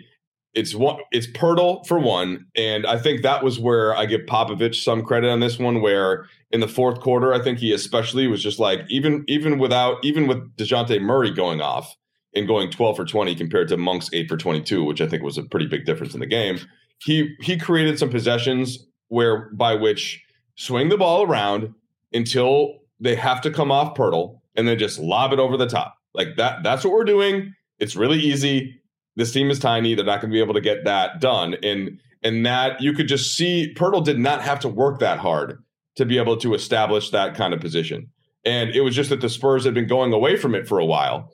it's 0.54 0.75
one 0.75 0.99
it's 1.12 1.28
Poeltl 1.28 1.87
for 1.87 1.99
one, 1.99 2.47
and 2.57 2.87
I 2.87 2.99
think 2.99 3.23
that 3.23 3.45
was 3.45 3.61
where 3.61 3.97
I 3.97 4.07
give 4.07 4.23
Popovich 4.23 4.83
some 4.83 5.02
credit 5.02 5.30
on 5.30 5.40
this 5.40 5.59
one. 5.59 5.80
Where 5.80 6.26
in 6.50 6.61
the 6.61 6.69
fourth 6.69 7.00
quarter, 7.00 7.33
I 7.33 7.40
think 7.40 7.59
he 7.59 7.73
especially 7.73 8.26
was 8.26 8.42
just 8.42 8.59
like 8.59 8.80
even 8.88 9.25
even 9.28 9.59
without 9.59 10.04
even 10.04 10.26
with 10.26 10.38
Dejounte 10.57 11.00
Murray 11.00 11.30
going 11.30 11.61
off 11.61 11.95
and 12.35 12.49
going 12.49 12.71
twelve 12.71 12.97
for 12.97 13.04
twenty 13.04 13.35
compared 13.35 13.69
to 13.69 13.76
Monk's 13.76 14.11
eight 14.12 14.28
for 14.28 14.37
twenty 14.37 14.62
two, 14.62 14.83
which 14.83 15.00
I 15.00 15.07
think 15.07 15.23
was 15.23 15.38
a 15.38 15.45
pretty 15.45 15.66
big 15.66 15.85
difference 15.85 16.14
in 16.14 16.21
the 16.21 16.26
game. 16.26 16.59
He 16.99 17.37
he 17.40 17.57
created 17.57 17.99
some 17.99 18.11
possessions 18.11 18.87
where 19.09 19.50
by 19.50 19.75
which 19.75 20.21
swing 20.57 20.88
the 20.88 20.97
ball 20.97 21.23
around 21.23 21.75
until 22.12 22.75
they 22.99 23.14
have 23.14 23.40
to 23.42 23.50
come 23.50 23.71
off 23.71 23.95
Poeltl 23.95 24.39
and 24.61 24.69
then 24.69 24.79
just 24.79 24.99
lob 24.99 25.33
it 25.33 25.38
over 25.38 25.57
the 25.57 25.67
top. 25.67 25.97
Like 26.14 26.37
that, 26.37 26.62
that's 26.62 26.85
what 26.85 26.93
we're 26.93 27.05
doing. 27.05 27.55
It's 27.79 27.97
really 27.97 28.19
easy. 28.19 28.81
This 29.17 29.33
team 29.33 29.50
is 29.50 29.59
tiny. 29.59 29.95
They're 29.95 30.05
not 30.05 30.21
going 30.21 30.31
to 30.31 30.35
be 30.35 30.40
able 30.40 30.55
to 30.55 30.61
get 30.61 30.85
that 30.85 31.21
done. 31.21 31.57
And 31.62 31.99
and 32.23 32.45
that 32.45 32.83
you 32.83 32.93
could 32.93 33.09
just 33.09 33.35
see 33.35 33.73
Poeltl 33.75 34.05
did 34.05 34.19
not 34.19 34.43
have 34.43 34.61
to 34.61 34.69
work 34.69 35.00
that 35.00 35.19
hard 35.19 35.64
to 35.97 36.05
be 36.05 36.19
able 36.19 36.37
to 36.37 36.52
establish 36.52 37.11
that 37.11 37.35
kind 37.35 37.55
of 37.55 37.61
position. 37.61 38.11
And 38.45 38.71
it 38.71 38.83
was 38.83 38.95
just 38.95 39.09
that 39.09 39.23
the 39.23 39.31
Spurs 39.31 39.64
had 39.64 39.73
been 39.73 39.87
going 39.87 40.12
away 40.12 40.37
from 40.37 40.55
it 40.55 40.69
for 40.69 40.79
a 40.79 40.85
while, 40.85 41.31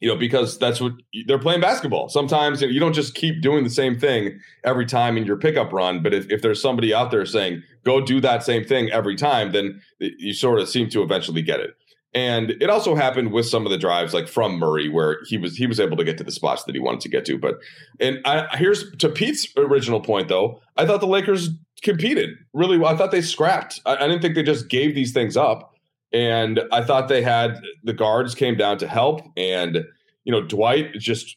you 0.00 0.08
know, 0.08 0.16
because 0.16 0.58
that's 0.58 0.80
what 0.80 0.92
they're 1.26 1.38
playing 1.38 1.60
basketball. 1.60 2.08
Sometimes 2.08 2.60
you 2.62 2.80
don't 2.80 2.92
just 2.92 3.14
keep 3.14 3.40
doing 3.40 3.62
the 3.62 3.70
same 3.70 3.98
thing 3.98 4.40
every 4.64 4.86
time 4.86 5.16
in 5.16 5.24
your 5.24 5.36
pickup 5.36 5.72
run. 5.72 6.02
But 6.02 6.12
if, 6.12 6.28
if 6.28 6.42
there's 6.42 6.60
somebody 6.60 6.92
out 6.92 7.12
there 7.12 7.24
saying, 7.24 7.62
go 7.84 8.00
do 8.00 8.20
that 8.20 8.42
same 8.42 8.64
thing 8.64 8.90
every 8.90 9.14
time, 9.14 9.52
then 9.52 9.80
you 10.00 10.34
sort 10.34 10.58
of 10.58 10.68
seem 10.68 10.88
to 10.90 11.02
eventually 11.02 11.42
get 11.42 11.60
it. 11.60 11.70
And 12.12 12.50
it 12.60 12.68
also 12.68 12.96
happened 12.96 13.32
with 13.32 13.46
some 13.46 13.64
of 13.64 13.70
the 13.70 13.78
drives, 13.78 14.12
like 14.12 14.26
from 14.26 14.58
Murray, 14.58 14.88
where 14.88 15.18
he 15.26 15.38
was 15.38 15.56
he 15.56 15.66
was 15.68 15.78
able 15.78 15.96
to 15.96 16.02
get 16.02 16.18
to 16.18 16.24
the 16.24 16.32
spots 16.32 16.64
that 16.64 16.74
he 16.74 16.80
wanted 16.80 17.00
to 17.02 17.08
get 17.08 17.24
to. 17.26 17.38
But 17.38 17.60
and 18.00 18.18
I, 18.24 18.56
here's 18.56 18.90
to 18.96 19.08
Pete's 19.08 19.46
original 19.56 20.00
point, 20.00 20.28
though. 20.28 20.60
I 20.76 20.86
thought 20.86 21.00
the 21.00 21.06
Lakers 21.06 21.50
competed 21.82 22.30
really 22.52 22.78
well. 22.78 22.92
I 22.92 22.96
thought 22.96 23.12
they 23.12 23.22
scrapped. 23.22 23.80
I, 23.86 23.96
I 23.96 24.08
didn't 24.08 24.22
think 24.22 24.34
they 24.34 24.42
just 24.42 24.68
gave 24.68 24.94
these 24.94 25.12
things 25.12 25.36
up. 25.36 25.74
And 26.12 26.60
I 26.72 26.82
thought 26.82 27.06
they 27.06 27.22
had 27.22 27.62
the 27.84 27.92
guards 27.92 28.34
came 28.34 28.56
down 28.56 28.78
to 28.78 28.88
help. 28.88 29.22
And 29.36 29.84
you 30.24 30.32
know, 30.32 30.42
Dwight 30.42 30.94
just 30.94 31.36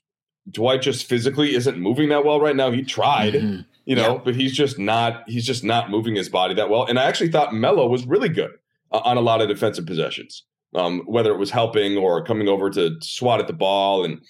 Dwight 0.50 0.82
just 0.82 1.06
physically 1.06 1.54
isn't 1.54 1.78
moving 1.78 2.10
that 2.10 2.26
well 2.26 2.42
right 2.42 2.56
now. 2.56 2.72
He 2.72 2.82
tried, 2.82 3.34
mm-hmm. 3.36 3.62
you 3.86 3.96
know, 3.96 4.16
yeah. 4.16 4.22
but 4.26 4.36
he's 4.36 4.54
just 4.54 4.80
not 4.80 5.30
he's 5.30 5.46
just 5.46 5.64
not 5.64 5.92
moving 5.92 6.16
his 6.16 6.30
body 6.30 6.56
that 6.56 6.72
well. 6.72 6.88
And 6.88 6.98
I 6.98 7.04
actually 7.04 7.30
thought 7.30 7.54
Melo 7.54 7.88
was 7.88 8.08
really 8.08 8.30
good 8.30 8.52
uh, 8.92 9.02
on 9.06 9.18
a 9.18 9.22
lot 9.22 9.40
of 9.40 9.48
defensive 9.48 9.86
possessions 9.86 10.44
um, 10.76 11.02
whether 11.06 11.32
it 11.32 11.38
was 11.38 11.52
helping 11.52 11.98
or 11.98 12.24
coming 12.24 12.48
over 12.48 12.70
to 12.70 12.98
swat 13.02 13.40
at 13.40 13.48
the 13.48 13.54
ball 13.54 14.04
and 14.04 14.22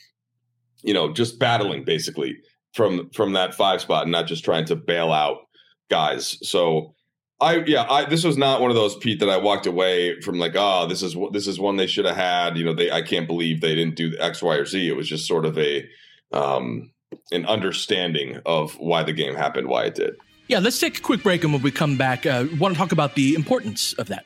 you 0.82 0.94
know 0.94 1.12
just 1.14 1.40
battling 1.40 1.84
basically 1.84 2.38
from 2.74 3.10
from 3.12 3.34
that 3.34 3.54
five 3.54 3.82
spot 3.82 4.04
and 4.04 4.12
not 4.12 4.28
just 4.28 4.44
trying 4.44 4.66
to 4.66 4.76
bail 4.76 5.12
out 5.12 5.38
guys. 5.90 6.38
So 6.42 6.96
I 7.40 7.64
yeah, 7.66 7.86
I 7.90 8.06
this 8.06 8.24
was 8.24 8.38
not 8.38 8.62
one 8.62 8.70
of 8.70 8.76
those 8.76 8.96
Pete 8.98 9.20
that 9.20 9.30
I 9.30 9.38
walked 9.38 9.66
away 9.66 10.20
from 10.22 10.40
like, 10.40 10.54
oh, 10.56 10.88
this 10.88 11.02
is 11.02 11.16
what 11.16 11.34
this 11.34 11.48
is 11.48 11.60
one 11.60 11.78
they 11.78 11.88
should 11.88 12.06
have 12.06 12.16
had. 12.16 12.58
You 12.58 12.66
know, 12.66 12.74
they 12.74 12.92
I 12.92 13.02
can't 13.02 13.28
believe 13.28 13.62
they 13.62 13.76
didn't 13.76 13.96
do 13.96 14.16
X, 14.20 14.42
Y, 14.42 14.56
or 14.56 14.66
Z. 14.66 14.88
It 14.88 14.96
was 14.96 15.08
just 15.08 15.28
sort 15.28 15.46
of 15.46 15.58
a 15.58 15.88
um 16.32 16.92
an 17.32 17.46
understanding 17.46 18.40
of 18.46 18.74
why 18.80 19.04
the 19.04 19.14
game 19.14 19.36
happened, 19.36 19.68
why 19.68 19.86
it 19.86 19.96
did. 19.96 20.16
Yeah, 20.48 20.60
let's 20.60 20.80
take 20.80 20.98
a 20.98 21.02
quick 21.02 21.24
break, 21.24 21.44
and 21.44 21.54
when 21.54 21.62
we 21.62 21.72
come 21.72 21.96
back, 21.96 22.26
uh, 22.26 22.46
want 22.60 22.74
to 22.74 22.78
talk 22.78 22.92
about 22.92 23.16
the 23.16 23.34
importance 23.34 23.94
of 23.94 24.08
that. 24.08 24.26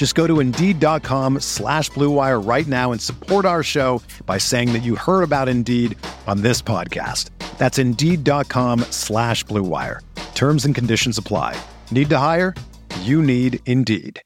Just 0.00 0.14
go 0.14 0.26
to 0.26 0.40
Indeed.com 0.40 1.40
slash 1.40 1.90
BlueWire 1.90 2.40
right 2.48 2.66
now 2.66 2.90
and 2.90 3.02
support 3.02 3.44
our 3.44 3.62
show 3.62 4.00
by 4.24 4.38
saying 4.38 4.72
that 4.72 4.78
you 4.78 4.96
heard 4.96 5.22
about 5.22 5.46
Indeed 5.46 5.94
on 6.26 6.40
this 6.40 6.62
podcast. 6.62 7.28
That's 7.58 7.76
Indeed.com 7.76 8.80
slash 8.88 9.44
BlueWire. 9.44 9.98
Terms 10.34 10.64
and 10.64 10.74
conditions 10.74 11.18
apply. 11.18 11.54
Need 11.90 12.08
to 12.08 12.16
hire? 12.16 12.54
You 13.00 13.20
need 13.20 13.60
Indeed. 13.66 14.22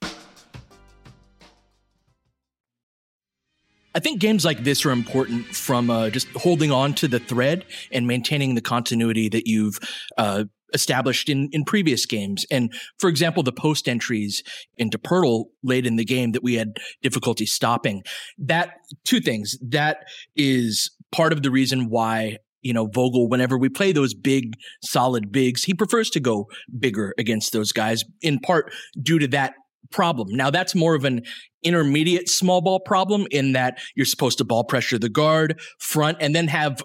I 3.97 3.99
think 3.99 4.21
games 4.21 4.45
like 4.45 4.63
this 4.63 4.85
are 4.87 4.93
important 4.93 5.57
from 5.57 5.91
uh, 5.91 6.11
just 6.11 6.29
holding 6.35 6.71
on 6.71 6.95
to 6.95 7.09
the 7.09 7.19
thread 7.19 7.65
and 7.91 8.07
maintaining 8.07 8.55
the 8.55 8.61
continuity 8.61 9.29
that 9.29 9.49
you've 9.49 9.81
uh, 10.19 10.45
established 10.75 11.29
in, 11.29 11.49
in 11.53 11.65
previous 11.65 12.05
games. 12.05 12.45
And 12.51 12.73
for 12.99 13.09
example, 13.09 13.43
the 13.43 13.53
post 13.53 13.89
entries 13.89 14.43
into 14.77 14.99
Poeltl 14.99 15.47
late 15.63 15.87
in 15.87 15.97
the 15.97 16.05
game 16.05 16.33
that 16.33 16.43
we 16.43 16.55
had 16.55 16.79
difficulty 17.03 17.47
stopping. 17.47 18.03
That 18.37 18.75
two 19.05 19.21
things. 19.21 19.57
That 19.63 20.05
is 20.37 20.91
part 21.13 21.33
of 21.33 21.43
the 21.43 21.51
reason 21.51 21.89
why 21.89 22.39
you 22.65 22.73
know, 22.73 22.87
Vogel, 22.87 23.29
whenever 23.29 23.59
we 23.59 23.69
play 23.69 23.93
those 23.93 24.15
big, 24.15 24.55
solid 24.83 25.31
bigs, 25.31 25.65
he 25.65 25.75
prefers 25.75 26.09
to 26.11 26.19
go 26.19 26.49
bigger 26.79 27.15
against 27.19 27.53
those 27.53 27.73
guys, 27.73 28.05
in 28.23 28.41
part 28.41 28.73
due 29.03 29.19
to 29.19 29.29
that 29.29 29.53
problem. 29.91 30.29
Now, 30.33 30.51
that's 30.51 30.75
more 30.75 30.95
of 30.95 31.05
an 31.05 31.23
intermediate 31.63 32.29
small 32.29 32.63
ball 32.63 32.81
problem 32.81 33.27
in 33.31 33.53
that 33.53 33.79
you're 33.95 34.07
supposed 34.07 34.39
to 34.39 34.45
ball 34.45 34.65
pressure 34.65 34.99
the 34.99 35.09
guard 35.09 35.61
front 35.79 36.19
and 36.21 36.35
then 36.35 36.49
have 36.49 36.83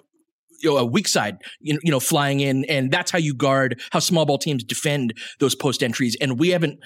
you 0.62 0.70
know, 0.70 0.76
a 0.76 0.84
weak 0.84 1.08
side, 1.08 1.38
you 1.60 1.78
know, 1.84 2.00
flying 2.00 2.40
in, 2.40 2.64
and 2.66 2.90
that's 2.90 3.10
how 3.10 3.18
you 3.18 3.34
guard 3.34 3.80
how 3.90 3.98
small 3.98 4.26
ball 4.26 4.38
teams 4.38 4.64
defend 4.64 5.14
those 5.38 5.54
post 5.54 5.82
entries. 5.82 6.16
And 6.20 6.38
we 6.38 6.50
haven't 6.50 6.78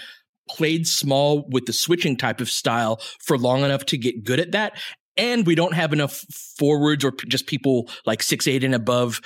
played 0.49 0.87
small 0.87 1.47
with 1.49 1.67
the 1.67 1.73
switching 1.73 2.17
type 2.17 2.41
of 2.41 2.51
style 2.51 3.01
for 3.21 3.39
long 3.39 3.63
enough 3.63 3.87
to 3.87 3.99
get 3.99 4.25
good 4.25 4.41
at 4.41 4.53
that. 4.53 4.79
And 5.17 5.47
we 5.47 5.55
don't 5.55 5.75
have 5.75 5.93
enough 5.93 6.25
forwards 6.59 7.05
or 7.05 7.13
just 7.29 7.47
people 7.47 7.89
like 8.05 8.23
six 8.23 8.47
eight 8.49 8.65
and 8.65 8.75
above 8.75 9.21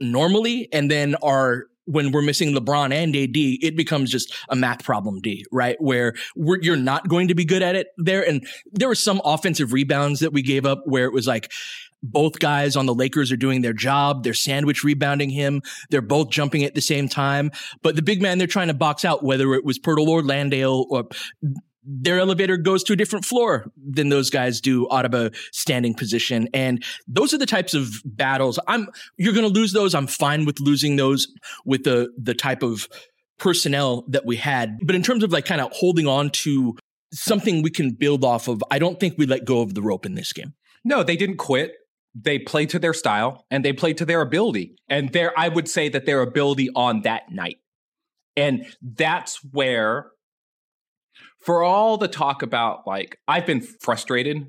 normally. 0.00 0.68
And 0.72 0.90
then 0.90 1.14
our 1.16 1.66
when 1.84 2.12
we're 2.12 2.22
missing 2.22 2.54
LeBron 2.54 2.92
and 2.92 3.16
AD, 3.16 3.32
it 3.34 3.74
becomes 3.74 4.10
just 4.10 4.34
a 4.50 4.56
math 4.56 4.84
problem, 4.84 5.20
D, 5.22 5.46
right? 5.50 5.76
Where 5.80 6.12
you're 6.36 6.76
not 6.76 7.08
going 7.08 7.28
to 7.28 7.34
be 7.34 7.46
good 7.46 7.62
at 7.62 7.76
it 7.76 7.86
there. 7.96 8.28
And 8.28 8.46
there 8.72 8.88
were 8.88 8.94
some 8.94 9.22
offensive 9.24 9.72
rebounds 9.72 10.20
that 10.20 10.34
we 10.34 10.42
gave 10.42 10.66
up 10.66 10.82
where 10.84 11.06
it 11.06 11.14
was 11.14 11.26
like, 11.26 11.50
both 12.02 12.38
guys 12.38 12.76
on 12.76 12.86
the 12.86 12.94
Lakers 12.94 13.32
are 13.32 13.36
doing 13.36 13.62
their 13.62 13.72
job. 13.72 14.24
They're 14.24 14.34
sandwich 14.34 14.84
rebounding 14.84 15.30
him. 15.30 15.62
They're 15.90 16.00
both 16.00 16.30
jumping 16.30 16.64
at 16.64 16.74
the 16.74 16.80
same 16.80 17.08
time. 17.08 17.50
But 17.82 17.96
the 17.96 18.02
big 18.02 18.22
man 18.22 18.38
they're 18.38 18.46
trying 18.46 18.68
to 18.68 18.74
box 18.74 19.04
out, 19.04 19.24
whether 19.24 19.54
it 19.54 19.64
was 19.64 19.78
Poeltl 19.78 20.08
or 20.08 20.22
Landale 20.22 20.86
or 20.90 21.08
their 21.90 22.18
elevator 22.18 22.56
goes 22.58 22.84
to 22.84 22.92
a 22.92 22.96
different 22.96 23.24
floor 23.24 23.72
than 23.76 24.10
those 24.10 24.28
guys 24.28 24.60
do 24.60 24.86
out 24.92 25.06
of 25.06 25.14
a 25.14 25.30
standing 25.52 25.94
position. 25.94 26.48
And 26.52 26.84
those 27.06 27.32
are 27.32 27.38
the 27.38 27.46
types 27.46 27.72
of 27.72 27.90
battles 28.04 28.58
I'm, 28.68 28.88
you're 29.16 29.32
going 29.32 29.46
to 29.46 29.52
lose 29.52 29.72
those. 29.72 29.94
I'm 29.94 30.06
fine 30.06 30.44
with 30.44 30.60
losing 30.60 30.96
those 30.96 31.26
with 31.64 31.84
the, 31.84 32.10
the 32.22 32.34
type 32.34 32.62
of 32.62 32.88
personnel 33.38 34.04
that 34.08 34.26
we 34.26 34.36
had. 34.36 34.78
But 34.82 34.96
in 34.96 35.02
terms 35.02 35.24
of 35.24 35.32
like 35.32 35.46
kind 35.46 35.62
of 35.62 35.72
holding 35.72 36.06
on 36.06 36.30
to 36.30 36.76
something 37.12 37.62
we 37.62 37.70
can 37.70 37.92
build 37.92 38.22
off 38.22 38.48
of, 38.48 38.62
I 38.70 38.78
don't 38.78 39.00
think 39.00 39.14
we 39.16 39.24
let 39.24 39.46
go 39.46 39.62
of 39.62 39.74
the 39.74 39.80
rope 39.80 40.04
in 40.04 40.14
this 40.14 40.32
game. 40.32 40.52
No, 40.84 41.02
they 41.02 41.16
didn't 41.16 41.38
quit 41.38 41.72
they 42.20 42.38
play 42.38 42.66
to 42.66 42.78
their 42.78 42.94
style 42.94 43.44
and 43.50 43.64
they 43.64 43.72
play 43.72 43.92
to 43.94 44.04
their 44.04 44.20
ability. 44.20 44.74
And 44.88 45.12
their 45.12 45.38
I 45.38 45.48
would 45.48 45.68
say 45.68 45.88
that 45.90 46.06
their 46.06 46.20
ability 46.20 46.68
on 46.74 47.02
that 47.02 47.30
night. 47.30 47.58
And 48.36 48.66
that's 48.82 49.40
where 49.52 50.10
for 51.40 51.62
all 51.62 51.96
the 51.96 52.08
talk 52.08 52.42
about 52.42 52.86
like 52.86 53.18
I've 53.26 53.46
been 53.46 53.60
frustrated, 53.60 54.46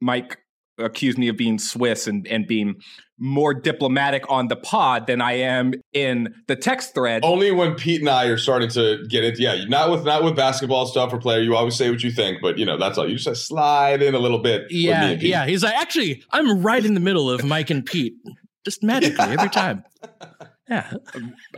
Mike 0.00 0.38
accused 0.78 1.18
me 1.18 1.28
of 1.28 1.36
being 1.36 1.58
Swiss 1.58 2.06
and, 2.06 2.26
and 2.26 2.46
being 2.46 2.76
more 3.18 3.54
diplomatic 3.54 4.24
on 4.28 4.48
the 4.48 4.56
pod 4.56 5.06
than 5.06 5.20
I 5.20 5.34
am 5.34 5.74
in 5.92 6.34
the 6.48 6.56
text 6.56 6.94
thread. 6.94 7.24
Only 7.24 7.52
when 7.52 7.74
Pete 7.74 8.00
and 8.00 8.10
I 8.10 8.26
are 8.26 8.36
starting 8.36 8.68
to 8.70 9.04
get 9.08 9.24
it. 9.24 9.38
Yeah, 9.38 9.64
not 9.68 9.90
with 9.90 10.04
not 10.04 10.24
with 10.24 10.34
basketball 10.34 10.86
stuff 10.86 11.12
or 11.12 11.18
player. 11.18 11.40
You 11.40 11.54
always 11.54 11.76
say 11.76 11.90
what 11.90 12.02
you 12.02 12.10
think, 12.10 12.38
but 12.42 12.58
you 12.58 12.66
know 12.66 12.76
that's 12.76 12.98
all. 12.98 13.08
You 13.08 13.16
just 13.16 13.46
slide 13.46 14.02
in 14.02 14.14
a 14.14 14.18
little 14.18 14.40
bit. 14.40 14.66
Yeah, 14.70 15.10
yeah. 15.12 15.46
He's 15.46 15.62
like, 15.62 15.74
actually, 15.74 16.24
I'm 16.32 16.62
right 16.62 16.84
in 16.84 16.94
the 16.94 17.00
middle 17.00 17.30
of 17.30 17.44
Mike 17.44 17.70
and 17.70 17.86
Pete, 17.86 18.14
just 18.64 18.82
magically 18.82 19.24
every 19.24 19.50
time. 19.50 19.84
Yeah, 20.68 20.94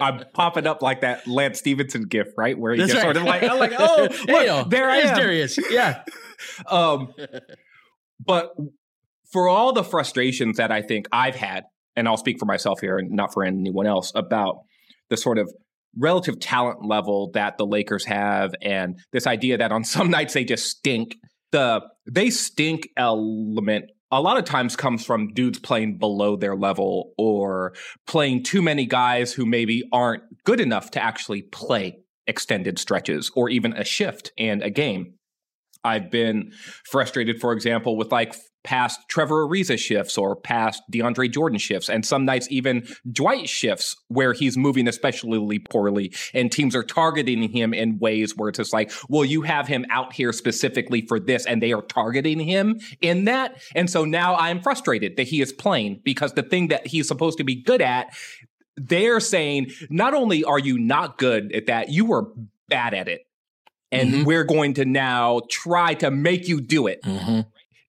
I'm 0.01 0.25
popping 0.35 0.67
up 0.67 0.83
like 0.83 1.03
that 1.03 1.29
Lance 1.29 1.61
Stephenson 1.61 2.07
gif, 2.09 2.27
right? 2.37 2.59
Where 2.59 2.75
he's 2.75 2.93
right. 2.93 3.03
sort 3.03 3.17
of 3.17 3.23
like, 3.23 3.45
I'm 3.45 3.59
like, 3.59 3.73
oh, 3.79 4.09
look, 4.11 4.13
hey, 4.29 4.65
there 4.69 4.91
I 4.91 4.97
am, 4.99 5.17
Darius. 5.17 5.59
Yeah. 5.71 6.03
um, 6.69 7.13
but 8.19 8.53
for 9.33 9.49
all 9.49 9.73
the 9.73 9.85
frustrations 9.85 10.57
that 10.57 10.71
I 10.71 10.83
think 10.83 11.07
I've 11.13 11.37
had, 11.37 11.65
and 11.95 12.09
I'll 12.09 12.17
speak 12.17 12.39
for 12.39 12.47
myself 12.47 12.81
here 12.81 12.99
and 12.99 13.11
not 13.11 13.33
for 13.33 13.45
anyone 13.45 13.87
else 13.87 14.13
about 14.15 14.59
the 15.09 15.17
sort 15.17 15.39
of 15.39 15.53
relative 15.99 16.39
talent 16.41 16.85
level 16.85 17.31
that 17.33 17.57
the 17.57 17.67
Lakers 17.67 18.05
have 18.05 18.55
and 18.61 18.99
this 19.13 19.27
idea 19.27 19.59
that 19.59 19.73
on 19.73 19.85
some 19.85 20.11
nights 20.11 20.35
they 20.35 20.45
just 20.45 20.67
stink. 20.67 21.17
The 21.53 21.81
they 22.11 22.31
stink 22.31 22.89
element 22.97 23.91
a 24.13 24.21
lot 24.21 24.39
of 24.39 24.45
times 24.45 24.77
comes 24.77 25.05
from 25.05 25.33
dudes 25.33 25.59
playing 25.59 25.99
below 25.99 26.37
their 26.37 26.57
level 26.57 27.13
or 27.19 27.75
playing 28.07 28.45
too 28.45 28.63
many 28.63 28.87
guys 28.87 29.33
who 29.33 29.45
maybe 29.45 29.83
aren't 29.93 30.23
good 30.45 30.61
enough 30.61 30.91
to 30.93 31.03
actually 31.03 31.43
play 31.43 31.99
extended 32.27 32.79
stretches 32.79 33.31
or 33.35 33.49
even 33.49 33.73
a 33.73 33.85
shift 33.85 34.33
and 34.39 34.63
a 34.63 34.71
game. 34.71 35.15
I've 35.85 36.11
been 36.11 36.53
frustrated, 36.91 37.41
for 37.41 37.53
example, 37.53 37.97
with 37.97 38.11
like 38.11 38.35
past 38.67 39.09
Trevor 39.09 39.47
Ariza 39.47 39.79
shifts 39.79 40.19
or 40.19 40.37
past 40.37 40.83
DeAndre 40.93 41.33
Jordan 41.33 41.59
shifts, 41.59 41.89
and 41.89 42.05
some 42.05 42.25
nights 42.25 42.49
even 42.51 42.87
Dwight 43.11 43.49
shifts 43.49 43.97
where 44.09 44.33
he's 44.35 44.59
moving 44.59 44.89
especially 44.89 45.59
poorly, 45.61 46.13
and 46.35 46.53
teams 46.53 46.77
are 46.77 46.83
targeting 46.83 47.49
him 47.49 47.73
in 47.73 47.99
ways 47.99 48.37
where 48.37 48.51
it's 48.51 48.59
just 48.59 48.73
like, 48.73 48.93
well, 49.09 49.25
you 49.25 49.43
have 49.43 49.69
him 49.69 49.87
out 49.89 50.13
here 50.13 50.33
specifically 50.33 51.01
for 51.07 51.19
this, 51.19 51.47
and 51.47 51.63
they 51.63 51.73
are 51.73 51.83
targeting 51.83 52.41
him 52.41 52.81
in 53.01 53.25
that. 53.25 53.63
And 53.75 53.89
so 53.89 54.05
now 54.05 54.37
I'm 54.37 54.61
frustrated 54.61 55.17
that 55.17 55.29
he 55.29 55.41
is 55.41 55.53
playing 55.53 56.01
because 56.05 56.35
the 56.35 56.43
thing 56.43 56.69
that 56.69 56.87
he's 56.87 57.09
supposed 57.09 57.39
to 57.39 57.45
be 57.45 57.55
good 57.55 57.81
at, 57.81 58.13
they're 58.77 59.21
saying, 59.21 59.71
not 59.89 60.13
only 60.13 60.45
are 60.45 60.59
you 60.59 60.77
not 60.77 61.17
good 61.17 61.53
at 61.53 61.67
that, 61.67 61.89
you 61.89 62.05
were 62.05 62.27
bad 62.69 62.93
at 62.93 63.09
it 63.09 63.27
and 63.93 64.11
mm-hmm. 64.11 64.25
we're 64.25 64.45
going 64.45 64.75
to 64.75 64.85
now 64.85 65.41
try 65.49 65.95
to 65.95 66.11
make 66.11 66.49
you 66.49 66.61
do 66.61 66.87
it. 66.87 67.03
Mm-hmm. 67.03 67.41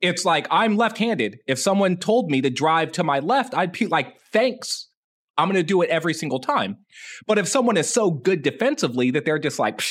It's 0.01 0.25
like 0.25 0.48
I'm 0.51 0.77
left 0.77 0.98
handed. 0.98 1.39
If 1.48 1.60
someone 1.60 1.98
told 1.98 2.30
me 2.30 2.42
to 2.42 2.50
drive 2.50 2.92
to 2.94 3.04
my 3.04 3.20
left, 3.20 3.54
I'd 3.56 3.72
be 3.72 3.88
like, 3.88 4.20
thanks. 4.32 4.89
I'm 5.38 5.48
going 5.48 5.56
to 5.56 5.63
do 5.63 5.82
it 5.84 5.89
every 5.89 6.13
single 6.13 6.39
time. 6.39 6.77
But 7.27 7.38
if 7.38 7.48
someone 7.48 7.77
is 7.77 7.88
so 7.88 8.10
good 8.10 8.42
defensively 8.42 9.12
that 9.12 9.24
they're 9.24 9.38
just 9.38 9.60
like, 9.60 9.82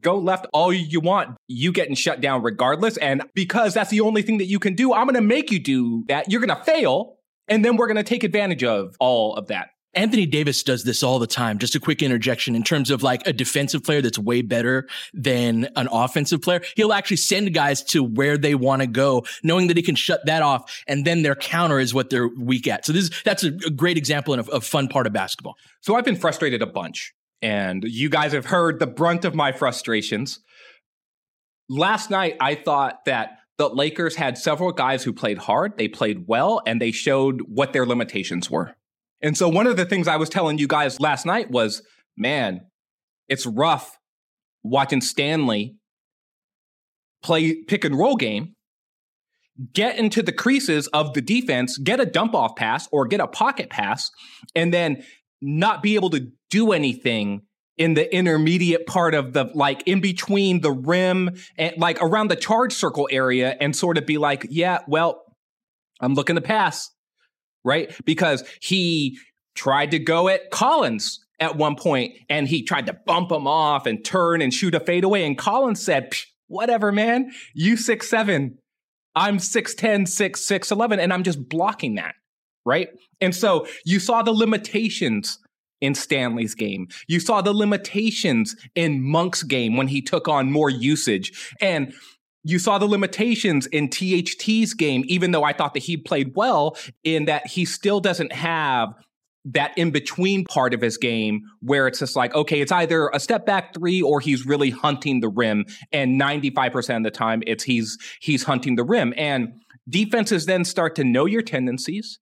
go 0.00 0.18
left 0.18 0.46
all 0.52 0.72
you 0.72 1.00
want, 1.00 1.36
you 1.46 1.72
getting 1.72 1.94
shut 1.94 2.20
down 2.20 2.42
regardless. 2.42 2.96
And 2.96 3.22
because 3.34 3.74
that's 3.74 3.90
the 3.90 4.00
only 4.00 4.22
thing 4.22 4.38
that 4.38 4.46
you 4.46 4.58
can 4.58 4.74
do, 4.74 4.92
I'm 4.92 5.06
going 5.06 5.14
to 5.14 5.20
make 5.20 5.50
you 5.50 5.60
do 5.60 6.04
that. 6.08 6.30
You're 6.30 6.44
going 6.44 6.56
to 6.56 6.64
fail. 6.64 7.16
And 7.48 7.64
then 7.64 7.76
we're 7.76 7.86
going 7.86 7.96
to 7.96 8.02
take 8.02 8.24
advantage 8.24 8.62
of 8.62 8.94
all 9.00 9.34
of 9.36 9.48
that. 9.48 9.68
Anthony 9.94 10.26
Davis 10.26 10.62
does 10.62 10.84
this 10.84 11.02
all 11.02 11.18
the 11.18 11.26
time. 11.26 11.58
Just 11.58 11.74
a 11.74 11.80
quick 11.80 12.02
interjection 12.02 12.54
in 12.54 12.62
terms 12.62 12.90
of 12.90 13.02
like 13.02 13.26
a 13.26 13.32
defensive 13.32 13.82
player 13.82 14.00
that's 14.00 14.18
way 14.18 14.42
better 14.42 14.88
than 15.12 15.68
an 15.74 15.88
offensive 15.90 16.42
player. 16.42 16.60
He'll 16.76 16.92
actually 16.92 17.16
send 17.16 17.52
guys 17.54 17.82
to 17.84 18.02
where 18.04 18.38
they 18.38 18.54
want 18.54 18.82
to 18.82 18.86
go, 18.86 19.24
knowing 19.42 19.66
that 19.66 19.76
he 19.76 19.82
can 19.82 19.96
shut 19.96 20.24
that 20.26 20.42
off. 20.42 20.82
And 20.86 21.04
then 21.04 21.22
their 21.22 21.34
counter 21.34 21.80
is 21.80 21.92
what 21.92 22.10
they're 22.10 22.28
weak 22.28 22.68
at. 22.68 22.86
So 22.86 22.92
this, 22.92 23.10
that's 23.24 23.42
a, 23.42 23.50
great 23.50 23.96
example 23.96 24.34
and 24.34 24.46
a, 24.48 24.50
a 24.52 24.60
fun 24.60 24.88
part 24.88 25.06
of 25.06 25.12
basketball. 25.12 25.56
So 25.80 25.96
I've 25.96 26.04
been 26.04 26.16
frustrated 26.16 26.62
a 26.62 26.66
bunch 26.66 27.12
and 27.42 27.84
you 27.84 28.08
guys 28.08 28.32
have 28.32 28.46
heard 28.46 28.78
the 28.78 28.86
brunt 28.86 29.24
of 29.24 29.34
my 29.34 29.52
frustrations. 29.52 30.40
Last 31.68 32.10
night, 32.10 32.36
I 32.40 32.54
thought 32.54 33.04
that 33.06 33.38
the 33.58 33.68
Lakers 33.68 34.16
had 34.16 34.38
several 34.38 34.72
guys 34.72 35.04
who 35.04 35.12
played 35.12 35.38
hard, 35.38 35.76
they 35.76 35.88
played 35.88 36.26
well, 36.26 36.62
and 36.66 36.80
they 36.80 36.90
showed 36.90 37.42
what 37.42 37.72
their 37.72 37.86
limitations 37.86 38.50
were. 38.50 38.74
And 39.22 39.36
so 39.36 39.48
one 39.48 39.66
of 39.66 39.76
the 39.76 39.84
things 39.84 40.08
I 40.08 40.16
was 40.16 40.28
telling 40.28 40.58
you 40.58 40.66
guys 40.66 41.00
last 41.00 41.26
night 41.26 41.50
was, 41.50 41.82
man, 42.16 42.62
it's 43.28 43.46
rough 43.46 43.98
watching 44.62 45.00
Stanley 45.00 45.76
play 47.22 47.62
pick 47.64 47.84
and 47.84 47.98
roll 47.98 48.16
game, 48.16 48.54
get 49.72 49.98
into 49.98 50.22
the 50.22 50.32
creases 50.32 50.86
of 50.88 51.12
the 51.14 51.20
defense, 51.20 51.76
get 51.78 52.00
a 52.00 52.06
dump 52.06 52.34
off 52.34 52.56
pass 52.56 52.88
or 52.92 53.06
get 53.06 53.20
a 53.20 53.26
pocket 53.26 53.70
pass, 53.70 54.10
and 54.54 54.72
then 54.72 55.02
not 55.42 55.82
be 55.82 55.94
able 55.94 56.10
to 56.10 56.28
do 56.50 56.72
anything 56.72 57.42
in 57.76 57.94
the 57.94 58.14
intermediate 58.14 58.86
part 58.86 59.14
of 59.14 59.32
the 59.32 59.44
like 59.54 59.82
in 59.86 60.00
between 60.00 60.60
the 60.60 60.72
rim 60.72 61.30
and 61.56 61.74
like 61.78 61.98
around 62.02 62.28
the 62.28 62.36
charge 62.36 62.74
circle 62.74 63.08
area 63.10 63.56
and 63.60 63.74
sort 63.74 63.96
of 63.96 64.04
be 64.04 64.18
like, 64.18 64.46
yeah, 64.50 64.80
well, 64.86 65.22
I'm 66.00 66.14
looking 66.14 66.36
to 66.36 66.42
pass 66.42 66.90
right? 67.64 67.94
Because 68.04 68.44
he 68.60 69.18
tried 69.54 69.90
to 69.90 69.98
go 69.98 70.28
at 70.28 70.50
Collins 70.50 71.24
at 71.38 71.56
one 71.56 71.74
point 71.74 72.14
and 72.28 72.46
he 72.46 72.62
tried 72.62 72.86
to 72.86 72.92
bump 72.92 73.32
him 73.32 73.46
off 73.46 73.86
and 73.86 74.04
turn 74.04 74.42
and 74.42 74.52
shoot 74.52 74.74
a 74.74 74.80
fadeaway. 74.80 75.24
And 75.24 75.36
Collins 75.36 75.82
said, 75.82 76.12
whatever, 76.48 76.92
man, 76.92 77.32
you 77.54 77.76
six 77.76 78.08
seven. 78.08 78.58
I'm 79.16 79.38
6'10, 79.38 80.06
6, 80.06 80.40
6, 80.40 80.70
11, 80.70 81.00
and 81.00 81.12
I'm 81.12 81.24
just 81.24 81.48
blocking 81.48 81.96
that. 81.96 82.14
Right. 82.64 82.88
And 83.20 83.34
so 83.34 83.66
you 83.84 83.98
saw 83.98 84.22
the 84.22 84.32
limitations 84.32 85.38
in 85.80 85.94
Stanley's 85.94 86.54
game. 86.54 86.88
You 87.08 87.20
saw 87.20 87.40
the 87.40 87.54
limitations 87.54 88.54
in 88.74 89.02
Monk's 89.02 89.42
game 89.42 89.76
when 89.76 89.88
he 89.88 90.02
took 90.02 90.28
on 90.28 90.52
more 90.52 90.70
usage. 90.70 91.54
And 91.60 91.92
you 92.42 92.58
saw 92.58 92.78
the 92.78 92.86
limitations 92.86 93.66
in 93.66 93.88
THT's 93.88 94.74
game, 94.74 95.04
even 95.06 95.30
though 95.30 95.44
I 95.44 95.52
thought 95.52 95.74
that 95.74 95.82
he 95.82 95.96
played 95.96 96.32
well, 96.34 96.76
in 97.04 97.26
that 97.26 97.46
he 97.46 97.64
still 97.64 98.00
doesn't 98.00 98.32
have 98.32 98.94
that 99.44 99.76
in 99.76 99.90
between 99.90 100.44
part 100.44 100.74
of 100.74 100.80
his 100.80 100.98
game 100.98 101.42
where 101.60 101.86
it's 101.86 101.98
just 101.98 102.14
like, 102.14 102.34
okay, 102.34 102.60
it's 102.60 102.72
either 102.72 103.08
a 103.14 103.20
step 103.20 103.46
back 103.46 103.72
three 103.74 104.02
or 104.02 104.20
he's 104.20 104.44
really 104.44 104.70
hunting 104.70 105.20
the 105.20 105.28
rim. 105.28 105.64
And 105.92 106.20
95% 106.20 106.98
of 106.98 107.02
the 107.04 107.10
time 107.10 107.42
it's 107.46 107.64
he's 107.64 107.96
he's 108.20 108.42
hunting 108.42 108.76
the 108.76 108.84
rim. 108.84 109.14
And 109.16 109.54
defenses 109.88 110.46
then 110.46 110.64
start 110.64 110.94
to 110.96 111.04
know 111.04 111.26
your 111.26 111.42
tendencies. 111.42 112.18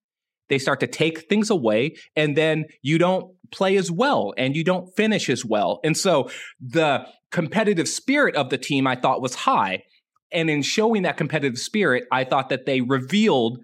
They 0.49 0.59
start 0.59 0.81
to 0.81 0.87
take 0.87 1.29
things 1.29 1.51
away, 1.51 1.97
and 2.17 2.35
then 2.35 2.65
you 2.81 2.97
don't 2.97 3.35
play 3.51 3.77
as 3.77 3.91
well 3.91 4.35
and 4.37 4.57
you 4.57 4.65
don't 4.65 4.95
finish 4.97 5.29
as 5.29 5.45
well. 5.45 5.81
And 5.85 5.97
so 5.97 6.31
the 6.61 7.07
competitive 7.31 7.89
spirit 7.89 8.37
of 8.37 8.51
the 8.51 8.59
team 8.59 8.87
I 8.87 8.97
thought 8.97 9.23
was 9.23 9.35
high. 9.35 9.83
And 10.33 10.51
in 10.51 10.63
showing 10.63 11.03
that 11.03 11.17
competitive 11.17 11.59
spirit, 11.59 12.05
I 12.13 12.25
thought 12.25 12.49
that 12.51 12.67
they 12.67 12.81
revealed 12.81 13.59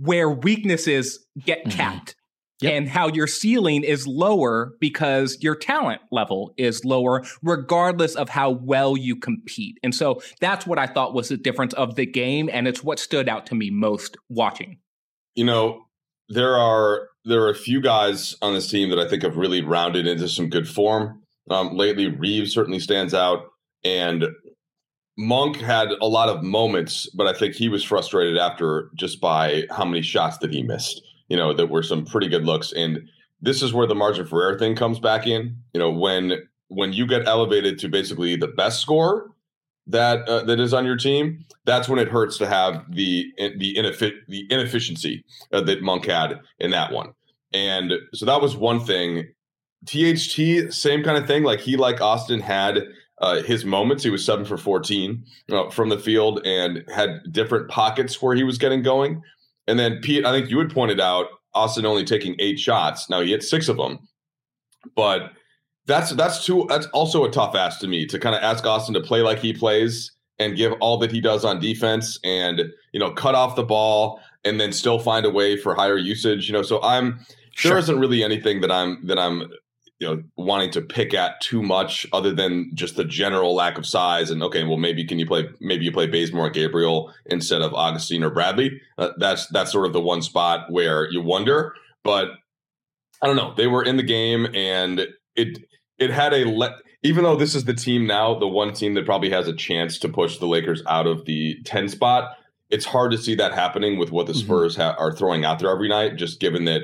where 0.00 0.30
weaknesses 0.30 1.24
get 1.38 1.60
mm-hmm. 1.60 1.76
capped. 1.76 2.16
Yep. 2.60 2.72
And 2.72 2.88
how 2.88 3.08
your 3.08 3.26
ceiling 3.26 3.82
is 3.82 4.06
lower 4.06 4.74
because 4.78 5.36
your 5.40 5.56
talent 5.56 6.00
level 6.12 6.54
is 6.56 6.84
lower, 6.84 7.24
regardless 7.42 8.14
of 8.14 8.28
how 8.28 8.50
well 8.50 8.96
you 8.96 9.16
compete. 9.16 9.78
And 9.82 9.92
so 9.92 10.22
that's 10.40 10.64
what 10.64 10.78
I 10.78 10.86
thought 10.86 11.12
was 11.12 11.28
the 11.28 11.36
difference 11.36 11.74
of 11.74 11.96
the 11.96 12.06
game. 12.06 12.48
And 12.52 12.68
it's 12.68 12.84
what 12.84 13.00
stood 13.00 13.28
out 13.28 13.46
to 13.46 13.56
me 13.56 13.70
most 13.70 14.16
watching. 14.28 14.78
You 15.34 15.44
know, 15.44 15.86
there 16.28 16.56
are 16.56 17.08
there 17.24 17.42
are 17.42 17.50
a 17.50 17.54
few 17.54 17.80
guys 17.80 18.36
on 18.42 18.54
this 18.54 18.70
team 18.70 18.90
that 18.90 18.98
I 18.98 19.08
think 19.08 19.22
have 19.22 19.36
really 19.36 19.62
rounded 19.62 20.06
into 20.06 20.28
some 20.28 20.48
good 20.48 20.68
form. 20.68 21.22
Um, 21.50 21.76
lately, 21.76 22.08
Reaves 22.08 22.52
certainly 22.52 22.78
stands 22.78 23.14
out, 23.14 23.46
and 23.84 24.24
Monk 25.18 25.56
had 25.56 25.88
a 26.00 26.06
lot 26.06 26.28
of 26.28 26.42
moments, 26.42 27.08
but 27.14 27.26
I 27.26 27.32
think 27.32 27.54
he 27.54 27.68
was 27.68 27.84
frustrated 27.84 28.38
after 28.38 28.90
just 28.94 29.20
by 29.20 29.64
how 29.70 29.84
many 29.84 30.02
shots 30.02 30.38
that 30.38 30.52
he 30.52 30.62
missed. 30.62 31.02
You 31.28 31.36
know, 31.36 31.54
that 31.54 31.70
were 31.70 31.82
some 31.82 32.04
pretty 32.04 32.28
good 32.28 32.44
looks. 32.44 32.72
And 32.72 33.08
this 33.40 33.62
is 33.62 33.72
where 33.72 33.86
the 33.86 33.94
margin 33.94 34.26
for 34.26 34.42
error 34.42 34.58
thing 34.58 34.76
comes 34.76 34.98
back 34.98 35.26
in. 35.26 35.56
You 35.72 35.80
know, 35.80 35.90
when 35.90 36.34
when 36.68 36.92
you 36.92 37.06
get 37.06 37.26
elevated 37.26 37.78
to 37.80 37.88
basically 37.88 38.36
the 38.36 38.48
best 38.48 38.80
score 38.80 39.30
that 39.86 40.28
uh, 40.28 40.44
that 40.44 40.60
is 40.60 40.72
on 40.72 40.84
your 40.84 40.96
team, 40.96 41.44
that's 41.64 41.88
when 41.88 41.98
it 41.98 42.08
hurts 42.08 42.38
to 42.38 42.46
have 42.46 42.84
the 42.90 43.32
the 43.38 44.20
the 44.28 44.46
inefficiency 44.50 45.24
uh, 45.52 45.60
that 45.62 45.82
Monk 45.82 46.06
had 46.06 46.40
in 46.58 46.70
that 46.70 46.92
one. 46.92 47.12
And 47.52 47.92
so 48.14 48.26
that 48.26 48.40
was 48.40 48.56
one 48.56 48.80
thing. 48.80 49.28
THT, 49.84 50.72
same 50.72 51.02
kind 51.02 51.18
of 51.18 51.26
thing. 51.26 51.42
Like 51.42 51.58
he, 51.58 51.76
like 51.76 52.00
Austin, 52.00 52.40
had 52.40 52.82
uh, 53.22 53.42
his 53.42 53.64
moments. 53.64 54.04
He 54.04 54.10
was 54.10 54.24
seven 54.24 54.44
for 54.44 54.58
14 54.58 55.24
uh, 55.50 55.70
from 55.70 55.88
the 55.88 55.98
field 55.98 56.44
and 56.44 56.84
had 56.94 57.20
different 57.30 57.70
pockets 57.70 58.20
where 58.20 58.34
he 58.34 58.42
was 58.42 58.58
getting 58.58 58.82
going. 58.82 59.22
And 59.66 59.78
then 59.78 60.00
Pete, 60.02 60.26
I 60.26 60.32
think 60.32 60.50
you 60.50 60.58
had 60.58 60.70
pointed 60.70 61.00
out 61.00 61.26
Austin 61.54 61.86
only 61.86 62.04
taking 62.04 62.34
eight 62.40 62.58
shots. 62.58 63.08
Now 63.08 63.20
he 63.20 63.30
hit 63.30 63.42
six 63.42 63.68
of 63.68 63.76
them, 63.76 63.98
but 64.96 65.30
that's 65.86 66.10
that's 66.10 66.44
too. 66.44 66.66
That's 66.68 66.86
also 66.86 67.24
a 67.24 67.30
tough 67.30 67.54
ask 67.54 67.80
to 67.80 67.88
me 67.88 68.06
to 68.06 68.18
kind 68.18 68.34
of 68.34 68.42
ask 68.42 68.64
Austin 68.64 68.94
to 68.94 69.00
play 69.00 69.20
like 69.20 69.38
he 69.38 69.52
plays 69.52 70.10
and 70.38 70.56
give 70.56 70.72
all 70.80 70.98
that 70.98 71.12
he 71.12 71.20
does 71.20 71.44
on 71.44 71.60
defense 71.60 72.18
and 72.24 72.62
you 72.92 72.98
know 72.98 73.12
cut 73.12 73.34
off 73.34 73.56
the 73.56 73.62
ball 73.62 74.20
and 74.44 74.60
then 74.60 74.72
still 74.72 74.98
find 74.98 75.26
a 75.26 75.30
way 75.30 75.56
for 75.56 75.74
higher 75.74 75.98
usage. 75.98 76.48
You 76.48 76.54
know, 76.54 76.62
so 76.62 76.82
I'm 76.82 77.20
sure. 77.54 77.72
there 77.72 77.78
isn't 77.78 77.98
really 77.98 78.24
anything 78.24 78.60
that 78.62 78.72
I'm 78.72 79.06
that 79.06 79.18
I'm 79.18 79.48
you 80.02 80.08
know 80.08 80.22
wanting 80.36 80.70
to 80.72 80.82
pick 80.82 81.14
at 81.14 81.40
too 81.40 81.62
much 81.62 82.06
other 82.12 82.34
than 82.34 82.72
just 82.74 82.96
the 82.96 83.04
general 83.04 83.54
lack 83.54 83.78
of 83.78 83.86
size 83.86 84.30
and 84.30 84.42
okay 84.42 84.64
well 84.64 84.76
maybe 84.76 85.04
can 85.04 85.18
you 85.18 85.26
play 85.26 85.48
maybe 85.60 85.84
you 85.84 85.92
play 85.92 86.08
Bazemore 86.08 86.48
or 86.48 86.50
Gabriel 86.50 87.14
instead 87.26 87.62
of 87.62 87.72
Augustine 87.72 88.24
or 88.24 88.30
Bradley 88.30 88.80
uh, 88.98 89.10
that's 89.18 89.46
that's 89.48 89.70
sort 89.70 89.86
of 89.86 89.92
the 89.92 90.00
one 90.00 90.20
spot 90.20 90.70
where 90.70 91.08
you 91.10 91.22
wonder 91.22 91.74
but 92.02 92.30
I 93.22 93.28
don't 93.28 93.36
know 93.36 93.54
they 93.56 93.68
were 93.68 93.84
in 93.84 93.96
the 93.96 94.02
game 94.02 94.48
and 94.54 95.06
it 95.36 95.58
it 95.98 96.10
had 96.10 96.34
a 96.34 96.44
let 96.46 96.72
even 97.04 97.22
though 97.22 97.36
this 97.36 97.54
is 97.54 97.64
the 97.64 97.74
team 97.74 98.04
now 98.04 98.36
the 98.36 98.48
one 98.48 98.72
team 98.72 98.94
that 98.94 99.06
probably 99.06 99.30
has 99.30 99.46
a 99.46 99.54
chance 99.54 99.98
to 100.00 100.08
push 100.08 100.38
the 100.38 100.46
Lakers 100.46 100.82
out 100.88 101.06
of 101.06 101.24
the 101.26 101.62
10 101.64 101.88
spot 101.88 102.36
it's 102.70 102.86
hard 102.86 103.12
to 103.12 103.18
see 103.18 103.36
that 103.36 103.54
happening 103.54 103.98
with 103.98 104.10
what 104.10 104.26
the 104.26 104.32
mm-hmm. 104.32 104.46
Spurs 104.46 104.72
mm-hmm. 104.72 104.82
ha- 104.82 104.96
are 104.98 105.12
throwing 105.12 105.44
out 105.44 105.60
there 105.60 105.70
every 105.70 105.88
night 105.88 106.16
just 106.16 106.40
given 106.40 106.64
that 106.64 106.82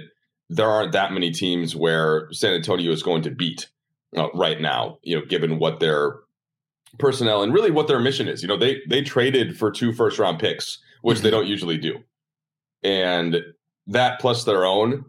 there 0.49 0.69
aren't 0.69 0.93
that 0.93 1.13
many 1.13 1.31
teams 1.31 1.77
where 1.77 2.29
San 2.33 2.55
Antonio 2.55 2.91
is 2.93 3.03
going 3.03 3.23
to 3.23 3.31
beat 3.31 3.69
uh, 4.17 4.29
right 4.35 4.61
now, 4.61 4.99
you 5.03 5.19
know, 5.19 5.25
given 5.27 5.59
what 5.59 5.81
their 5.81 6.17
personnel 6.99 7.43
and 7.43 7.53
really 7.53 7.71
what 7.71 7.89
their 7.89 8.01
mission 8.01 8.29
is. 8.29 8.43
You 8.43 8.49
know, 8.49 8.57
they 8.57 8.81
they 8.89 9.03
traded 9.03 9.59
for 9.59 9.71
two 9.71 9.93
first 9.93 10.19
round 10.19 10.39
picks, 10.39 10.79
which 11.03 11.19
mm-hmm. 11.19 11.25
they 11.25 11.31
don't 11.31 11.47
usually 11.47 11.79
do. 11.79 12.03
and 12.83 13.37
that 13.87 14.21
plus 14.21 14.45
their 14.45 14.65
own, 14.65 15.05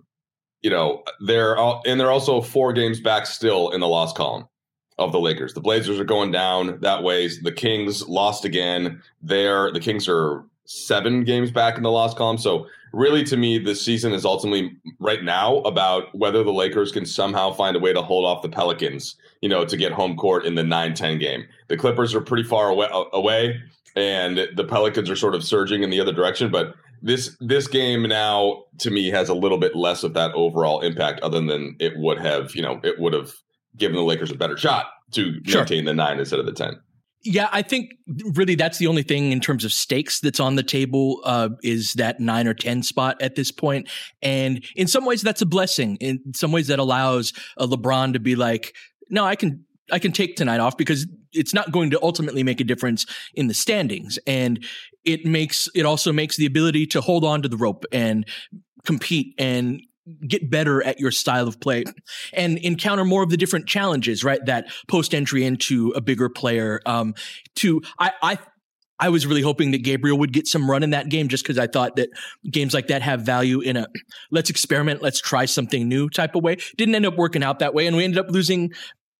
you 0.61 0.69
know, 0.69 1.03
they're 1.25 1.57
all, 1.57 1.81
and 1.85 1.99
they're 1.99 2.11
also 2.11 2.41
four 2.41 2.73
games 2.73 2.99
back 2.99 3.25
still 3.25 3.69
in 3.69 3.81
the 3.81 3.87
loss 3.87 4.13
column 4.13 4.47
of 4.97 5.11
the 5.11 5.19
Lakers. 5.19 5.53
The 5.53 5.61
Blazers 5.61 5.99
are 5.99 6.05
going 6.05 6.31
down 6.31 6.79
that 6.81 7.03
way. 7.03 7.27
The 7.27 7.51
Kings 7.51 8.07
lost 8.07 8.45
again. 8.45 9.01
There, 9.21 9.71
the 9.71 9.79
Kings 9.79 10.07
are 10.07 10.45
seven 10.65 11.23
games 11.23 11.51
back 11.51 11.77
in 11.77 11.83
the 11.83 11.91
loss 11.91 12.13
column. 12.13 12.37
So 12.37 12.67
really, 12.93 13.23
to 13.25 13.37
me, 13.37 13.57
this 13.57 13.83
season 13.83 14.13
is 14.13 14.25
ultimately 14.25 14.77
right 14.99 15.23
now 15.23 15.57
about 15.59 16.13
whether 16.15 16.43
the 16.43 16.53
Lakers 16.53 16.91
can 16.91 17.05
somehow 17.05 17.51
find 17.51 17.75
a 17.75 17.79
way 17.79 17.93
to 17.93 18.01
hold 18.01 18.25
off 18.25 18.41
the 18.41 18.49
Pelicans, 18.49 19.15
you 19.41 19.49
know, 19.49 19.65
to 19.65 19.77
get 19.77 19.91
home 19.91 20.15
court 20.15 20.45
in 20.45 20.55
the 20.55 20.61
9-10 20.61 21.19
game. 21.19 21.45
The 21.67 21.77
Clippers 21.77 22.13
are 22.15 22.21
pretty 22.21 22.43
far 22.43 22.69
away, 22.69 22.87
away 23.13 23.61
and 23.95 24.47
the 24.55 24.63
Pelicans 24.63 25.09
are 25.09 25.15
sort 25.15 25.35
of 25.35 25.43
surging 25.43 25.83
in 25.83 25.89
the 25.89 25.99
other 25.99 26.13
direction, 26.13 26.51
but 26.51 26.75
this 27.01 27.37
this 27.39 27.67
game 27.67 28.03
now 28.03 28.63
to 28.79 28.91
me 28.91 29.09
has 29.09 29.29
a 29.29 29.33
little 29.33 29.57
bit 29.57 29.75
less 29.75 30.03
of 30.03 30.13
that 30.13 30.33
overall 30.33 30.81
impact 30.81 31.21
other 31.21 31.39
than 31.41 31.75
it 31.79 31.97
would 31.97 32.19
have, 32.19 32.55
you 32.55 32.61
know, 32.61 32.79
it 32.83 32.99
would 32.99 33.13
have 33.13 33.33
given 33.77 33.95
the 33.95 34.03
Lakers 34.03 34.31
a 34.31 34.35
better 34.35 34.57
shot 34.57 34.87
to 35.11 35.39
sure. 35.45 35.61
maintain 35.61 35.85
the 35.85 35.93
9 35.93 36.19
instead 36.19 36.39
of 36.39 36.45
the 36.45 36.51
10. 36.51 36.79
Yeah, 37.23 37.49
I 37.51 37.63
think 37.63 37.91
really 38.33 38.55
that's 38.55 38.77
the 38.77 38.87
only 38.87 39.03
thing 39.03 39.33
in 39.33 39.41
terms 39.41 39.65
of 39.65 39.73
stakes 39.73 40.21
that's 40.21 40.39
on 40.39 40.55
the 40.55 40.63
table 40.63 41.19
uh, 41.25 41.49
is 41.63 41.93
that 41.93 42.19
nine 42.21 42.47
or 42.47 42.53
10 42.53 42.81
spot 42.83 43.21
at 43.21 43.35
this 43.35 43.51
point. 43.51 43.89
And 44.21 44.63
in 44.75 44.87
some 44.87 45.05
ways, 45.05 45.21
that's 45.21 45.41
a 45.41 45.45
blessing. 45.45 45.97
In 45.97 46.33
some 46.33 46.53
ways, 46.53 46.67
that 46.67 46.79
allows 46.79 47.33
a 47.57 47.67
LeBron 47.67 48.13
to 48.13 48.19
be 48.19 48.35
like, 48.35 48.73
no, 49.09 49.25
I 49.25 49.35
can. 49.35 49.65
I 49.91 49.97
can 49.97 50.11
take 50.11 50.35
tonight 50.35 50.59
off 50.59 50.77
because 50.77 51.07
it's 51.33 51.51
not 51.51 51.71
going 51.71 51.89
to 51.89 51.99
ultimately 52.03 52.43
make 52.43 52.61
a 52.61 52.63
difference 52.63 53.07
in 53.33 53.47
the 53.47 53.55
standings. 53.55 54.19
And 54.27 54.63
it 55.03 55.25
makes, 55.25 55.67
it 55.73 55.83
also 55.83 56.13
makes 56.13 56.37
the 56.37 56.45
ability 56.45 56.85
to 56.87 57.01
hold 57.01 57.25
on 57.25 57.41
to 57.41 57.49
the 57.49 57.57
rope 57.57 57.85
and 57.91 58.23
compete 58.85 59.33
and 59.39 59.81
get 60.27 60.49
better 60.49 60.83
at 60.83 60.99
your 60.99 61.11
style 61.11 61.47
of 61.47 61.59
play 61.59 61.83
and 62.33 62.57
encounter 62.59 63.05
more 63.05 63.23
of 63.23 63.29
the 63.29 63.37
different 63.37 63.67
challenges, 63.67 64.23
right? 64.23 64.43
That 64.45 64.71
post 64.87 65.13
entry 65.13 65.43
into 65.45 65.91
a 65.95 66.01
bigger 66.01 66.29
player. 66.29 66.81
Um, 66.85 67.15
to 67.55 67.81
I, 67.99 68.11
I 68.21 68.37
I 68.99 69.09
was 69.09 69.25
really 69.25 69.41
hoping 69.41 69.71
that 69.71 69.83
Gabriel 69.83 70.17
would 70.19 70.33
get 70.33 70.45
some 70.45 70.69
run 70.69 70.83
in 70.83 70.89
that 70.89 71.09
game 71.09 71.29
just 71.29 71.43
because 71.43 71.57
I 71.57 71.67
thought 71.67 71.95
that 71.95 72.09
games 72.51 72.73
like 72.73 72.87
that 72.87 73.01
have 73.01 73.21
value 73.21 73.61
in 73.61 73.77
a 73.77 73.87
let's 74.29 74.49
experiment, 74.49 75.01
let's 75.01 75.21
try 75.21 75.45
something 75.45 75.87
new 75.87 76.09
type 76.09 76.35
of 76.35 76.43
way. 76.43 76.57
Didn't 76.77 76.95
end 76.95 77.05
up 77.05 77.15
working 77.15 77.43
out 77.43 77.59
that 77.59 77.73
way. 77.73 77.87
And 77.87 77.95
we 77.95 78.03
ended 78.03 78.19
up 78.19 78.29
losing 78.29 78.71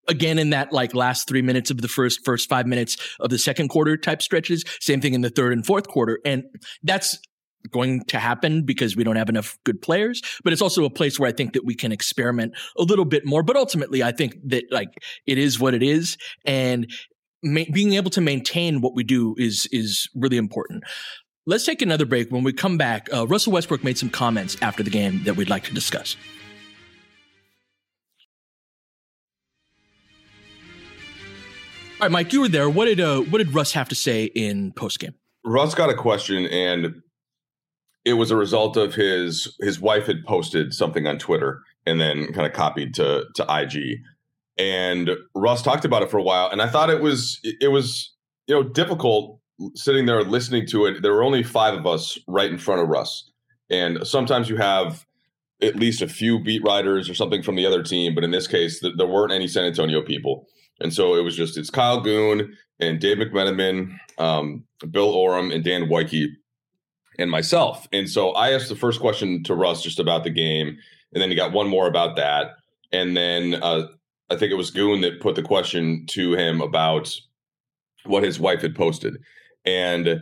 again 0.09 0.39
in 0.39 0.49
that 0.49 0.73
like 0.73 0.93
last 0.93 1.27
three 1.27 1.41
minutes 1.41 1.71
of 1.71 1.81
the 1.81 1.87
first 1.87 2.25
first 2.25 2.49
five 2.49 2.67
minutes 2.67 2.97
of 3.19 3.29
the 3.29 3.37
second 3.37 3.69
quarter 3.69 3.95
type 3.95 4.21
stretches. 4.21 4.65
Same 4.81 4.99
thing 4.99 5.13
in 5.13 5.21
the 5.21 5.29
third 5.29 5.53
and 5.53 5.65
fourth 5.65 5.87
quarter. 5.87 6.19
And 6.25 6.43
that's 6.83 7.17
going 7.71 8.01
to 8.05 8.19
happen 8.19 8.63
because 8.63 8.95
we 8.95 9.03
don't 9.03 9.15
have 9.15 9.29
enough 9.29 9.57
good 9.63 9.81
players, 9.81 10.21
but 10.43 10.53
it's 10.53 10.61
also 10.61 10.85
a 10.85 10.89
place 10.89 11.19
where 11.19 11.29
I 11.29 11.31
think 11.31 11.53
that 11.53 11.65
we 11.65 11.75
can 11.75 11.91
experiment 11.91 12.53
a 12.77 12.83
little 12.83 13.05
bit 13.05 13.25
more. 13.25 13.43
But 13.43 13.55
ultimately, 13.55 14.03
I 14.03 14.11
think 14.11 14.35
that 14.45 14.65
like 14.71 14.89
it 15.25 15.37
is 15.37 15.59
what 15.59 15.73
it 15.73 15.83
is, 15.83 16.17
and 16.45 16.89
ma- 17.43 17.65
being 17.71 17.93
able 17.93 18.11
to 18.11 18.21
maintain 18.21 18.81
what 18.81 18.95
we 18.95 19.03
do 19.03 19.35
is 19.37 19.67
is 19.71 20.09
really 20.15 20.37
important. 20.37 20.83
Let's 21.45 21.65
take 21.65 21.81
another 21.81 22.05
break. 22.05 22.29
When 22.29 22.43
we 22.43 22.53
come 22.53 22.77
back, 22.77 23.09
uh, 23.13 23.25
Russell 23.25 23.53
Westbrook 23.53 23.83
made 23.83 23.97
some 23.97 24.09
comments 24.09 24.55
after 24.61 24.83
the 24.83 24.91
game 24.91 25.23
that 25.23 25.35
we'd 25.35 25.49
like 25.49 25.63
to 25.63 25.73
discuss. 25.73 26.15
All 31.99 32.05
right, 32.05 32.11
Mike, 32.11 32.31
you 32.31 32.39
were 32.39 32.47
there. 32.47 32.69
What 32.69 32.85
did 32.85 33.01
uh, 33.01 33.21
what 33.21 33.39
did 33.39 33.53
Russ 33.53 33.73
have 33.73 33.89
to 33.89 33.95
say 33.95 34.25
in 34.25 34.71
post 34.71 34.99
game? 34.99 35.15
Russ 35.43 35.75
got 35.75 35.89
a 35.89 35.95
question, 35.95 36.45
and 36.45 37.01
it 38.05 38.13
was 38.13 38.31
a 38.31 38.35
result 38.35 38.77
of 38.77 38.95
his 38.95 39.55
his 39.59 39.79
wife 39.79 40.07
had 40.07 40.25
posted 40.25 40.73
something 40.73 41.07
on 41.07 41.17
Twitter 41.17 41.61
and 41.85 41.99
then 41.99 42.31
kind 42.33 42.47
of 42.47 42.53
copied 42.53 42.93
to 42.95 43.25
to 43.35 43.45
IG. 43.49 43.99
And 44.57 45.11
Russ 45.35 45.61
talked 45.61 45.85
about 45.85 46.03
it 46.03 46.11
for 46.11 46.17
a 46.17 46.23
while, 46.23 46.49
and 46.49 46.61
I 46.61 46.67
thought 46.67 46.89
it 46.89 47.01
was 47.01 47.39
it 47.43 47.71
was 47.71 48.13
you 48.47 48.55
know 48.55 48.63
difficult 48.63 49.39
sitting 49.75 50.05
there 50.05 50.23
listening 50.23 50.65
to 50.67 50.85
it. 50.85 51.01
There 51.01 51.13
were 51.13 51.23
only 51.23 51.43
five 51.43 51.73
of 51.73 51.85
us 51.85 52.17
right 52.27 52.51
in 52.51 52.57
front 52.57 52.81
of 52.81 52.87
Russ, 52.87 53.31
and 53.69 54.05
sometimes 54.05 54.49
you 54.49 54.57
have 54.57 55.05
at 55.61 55.75
least 55.75 56.01
a 56.01 56.07
few 56.07 56.41
beat 56.41 56.63
writers 56.63 57.09
or 57.09 57.13
something 57.13 57.43
from 57.43 57.55
the 57.55 57.65
other 57.65 57.83
team, 57.83 58.15
but 58.15 58.23
in 58.23 58.31
this 58.31 58.47
case, 58.47 58.79
th- 58.79 58.93
there 58.97 59.07
weren't 59.07 59.33
any 59.33 59.47
San 59.47 59.65
Antonio 59.65 60.01
people, 60.01 60.45
and 60.79 60.93
so 60.93 61.15
it 61.15 61.23
was 61.23 61.35
just 61.35 61.57
it's 61.57 61.69
Kyle 61.69 62.01
Goon 62.01 62.55
and 62.79 62.99
Dave 62.99 63.17
McMenamin, 63.17 63.97
um, 64.17 64.63
Bill 64.89 65.09
Oram, 65.09 65.51
and 65.51 65.63
Dan 65.63 65.89
Woike 65.89 66.27
and 67.19 67.29
myself. 67.29 67.87
And 67.91 68.09
so 68.09 68.31
I 68.31 68.51
asked 68.51 68.69
the 68.69 68.75
first 68.75 68.99
question 68.99 69.43
to 69.43 69.55
Russ 69.55 69.81
just 69.83 69.99
about 69.99 70.23
the 70.23 70.29
game, 70.29 70.77
and 71.13 71.21
then 71.21 71.29
he 71.29 71.35
got 71.35 71.51
one 71.51 71.67
more 71.67 71.87
about 71.87 72.15
that. 72.15 72.51
And 72.91 73.15
then 73.15 73.55
uh, 73.55 73.87
I 74.29 74.35
think 74.35 74.51
it 74.51 74.55
was 74.55 74.71
Goon 74.71 75.01
that 75.01 75.21
put 75.21 75.35
the 75.35 75.43
question 75.43 76.05
to 76.07 76.33
him 76.33 76.61
about 76.61 77.13
what 78.05 78.23
his 78.23 78.39
wife 78.39 78.61
had 78.61 78.75
posted. 78.75 79.17
And 79.65 80.21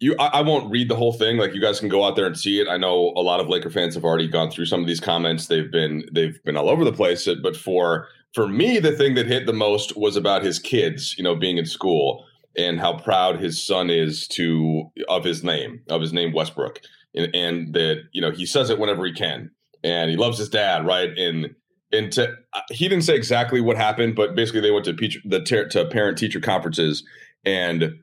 you, 0.00 0.14
I, 0.18 0.26
I, 0.26 0.40
won't 0.42 0.70
read 0.70 0.88
the 0.88 0.96
whole 0.96 1.12
thing. 1.12 1.38
Like 1.38 1.54
you 1.54 1.60
guys 1.60 1.80
can 1.80 1.88
go 1.88 2.04
out 2.04 2.14
there 2.14 2.26
and 2.26 2.38
see 2.38 2.60
it. 2.60 2.68
I 2.68 2.76
know 2.76 3.12
a 3.16 3.22
lot 3.22 3.40
of 3.40 3.48
Laker 3.48 3.70
fans 3.70 3.94
have 3.94 4.04
already 4.04 4.28
gone 4.28 4.50
through 4.50 4.66
some 4.66 4.80
of 4.80 4.86
these 4.86 5.00
comments. 5.00 5.46
They've 5.46 5.70
been 5.70 6.04
they've 6.12 6.42
been 6.44 6.56
all 6.56 6.68
over 6.68 6.84
the 6.84 6.92
place. 6.92 7.28
But 7.42 7.56
for 7.56 8.06
for 8.32 8.46
me, 8.46 8.78
the 8.78 8.92
thing 8.92 9.14
that 9.14 9.26
hit 9.26 9.46
the 9.46 9.52
most 9.52 9.96
was 9.96 10.14
about 10.14 10.44
his 10.44 10.60
kids. 10.60 11.16
You 11.18 11.24
know, 11.24 11.34
being 11.34 11.58
in 11.58 11.66
school 11.66 12.24
and 12.56 12.80
how 12.80 12.98
proud 12.98 13.40
his 13.40 13.64
son 13.64 13.90
is 13.90 14.26
to 14.28 14.90
of 15.08 15.24
his 15.24 15.44
name 15.44 15.82
of 15.88 16.00
his 16.00 16.12
name 16.12 16.32
Westbrook. 16.32 16.80
And, 17.14 17.34
and 17.34 17.74
that 17.74 18.02
you 18.12 18.20
know 18.20 18.30
he 18.30 18.46
says 18.46 18.70
it 18.70 18.78
whenever 18.78 19.04
he 19.04 19.12
can. 19.12 19.50
And 19.84 20.10
he 20.10 20.16
loves 20.16 20.38
his 20.38 20.48
dad 20.48 20.86
right? 20.86 21.10
And 21.16 21.54
and 21.92 22.12
to 22.12 22.34
uh, 22.52 22.60
he 22.70 22.88
didn't 22.88 23.04
say 23.04 23.16
exactly 23.16 23.60
what 23.60 23.76
happened 23.76 24.14
but 24.14 24.34
basically 24.34 24.60
they 24.60 24.70
went 24.70 24.84
to 24.86 24.94
teacher, 24.94 25.20
the 25.24 25.40
to 25.40 25.86
parent 25.86 26.18
teacher 26.18 26.40
conferences. 26.40 27.04
And 27.44 27.94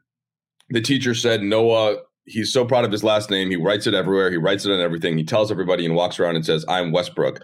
the 0.69 0.81
teacher 0.81 1.13
said 1.13 1.43
Noah 1.43 1.97
he's 2.25 2.51
so 2.51 2.65
proud 2.65 2.85
of 2.85 2.91
his 2.91 3.03
last 3.03 3.29
name. 3.29 3.51
He 3.51 3.55
writes 3.55 3.85
it 3.85 3.93
everywhere. 3.93 4.31
He 4.31 4.37
writes 4.37 4.65
it 4.65 4.71
on 4.71 4.79
everything. 4.79 5.15
He 5.15 5.23
tells 5.23 5.51
everybody 5.51 5.85
and 5.85 5.93
walks 5.93 6.19
around 6.19 6.35
and 6.35 6.45
says 6.45 6.65
I'm 6.67 6.91
Westbrook 6.91 7.39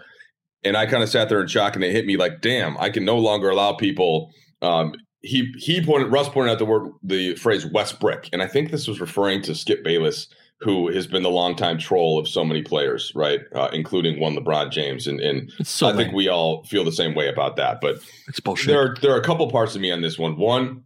and 0.64 0.76
I 0.76 0.86
kind 0.86 1.02
of 1.02 1.08
sat 1.08 1.28
there 1.28 1.40
in 1.40 1.46
shock 1.46 1.74
and 1.74 1.84
it 1.84 1.92
hit 1.92 2.06
me 2.06 2.16
like 2.16 2.40
damn 2.40 2.76
I 2.78 2.90
can 2.90 3.04
no 3.04 3.18
longer 3.18 3.50
allow 3.50 3.74
people 3.74 4.30
um, 4.60 4.94
he 5.22 5.54
he 5.56 5.84
pointed 5.84 6.10
Russ 6.10 6.28
pointed 6.28 6.52
out 6.52 6.58
the 6.58 6.64
word 6.64 6.92
the 7.02 7.34
phrase 7.36 7.64
West 7.66 8.00
Brick, 8.00 8.28
and 8.32 8.42
I 8.42 8.46
think 8.46 8.70
this 8.70 8.88
was 8.88 9.00
referring 9.00 9.42
to 9.42 9.54
Skip 9.54 9.84
Bayless, 9.84 10.28
who 10.60 10.88
has 10.88 11.06
been 11.06 11.22
the 11.22 11.30
longtime 11.30 11.78
troll 11.78 12.18
of 12.18 12.28
so 12.28 12.44
many 12.44 12.62
players, 12.62 13.12
right, 13.14 13.40
uh, 13.54 13.68
including 13.72 14.18
one 14.18 14.34
LeBron 14.34 14.70
James, 14.70 15.06
and 15.06 15.20
and 15.20 15.52
so 15.62 15.86
I 15.86 15.90
lame. 15.90 15.98
think 15.98 16.14
we 16.14 16.28
all 16.28 16.64
feel 16.64 16.84
the 16.84 16.92
same 16.92 17.14
way 17.14 17.28
about 17.28 17.56
that. 17.56 17.80
But 17.80 18.00
it's 18.26 18.40
bullshit. 18.40 18.68
There 18.68 18.80
are 18.80 18.96
there 19.00 19.12
are 19.12 19.20
a 19.20 19.24
couple 19.24 19.48
parts 19.50 19.76
of 19.76 19.80
me 19.80 19.92
on 19.92 20.02
this 20.02 20.18
one. 20.18 20.36
One, 20.36 20.82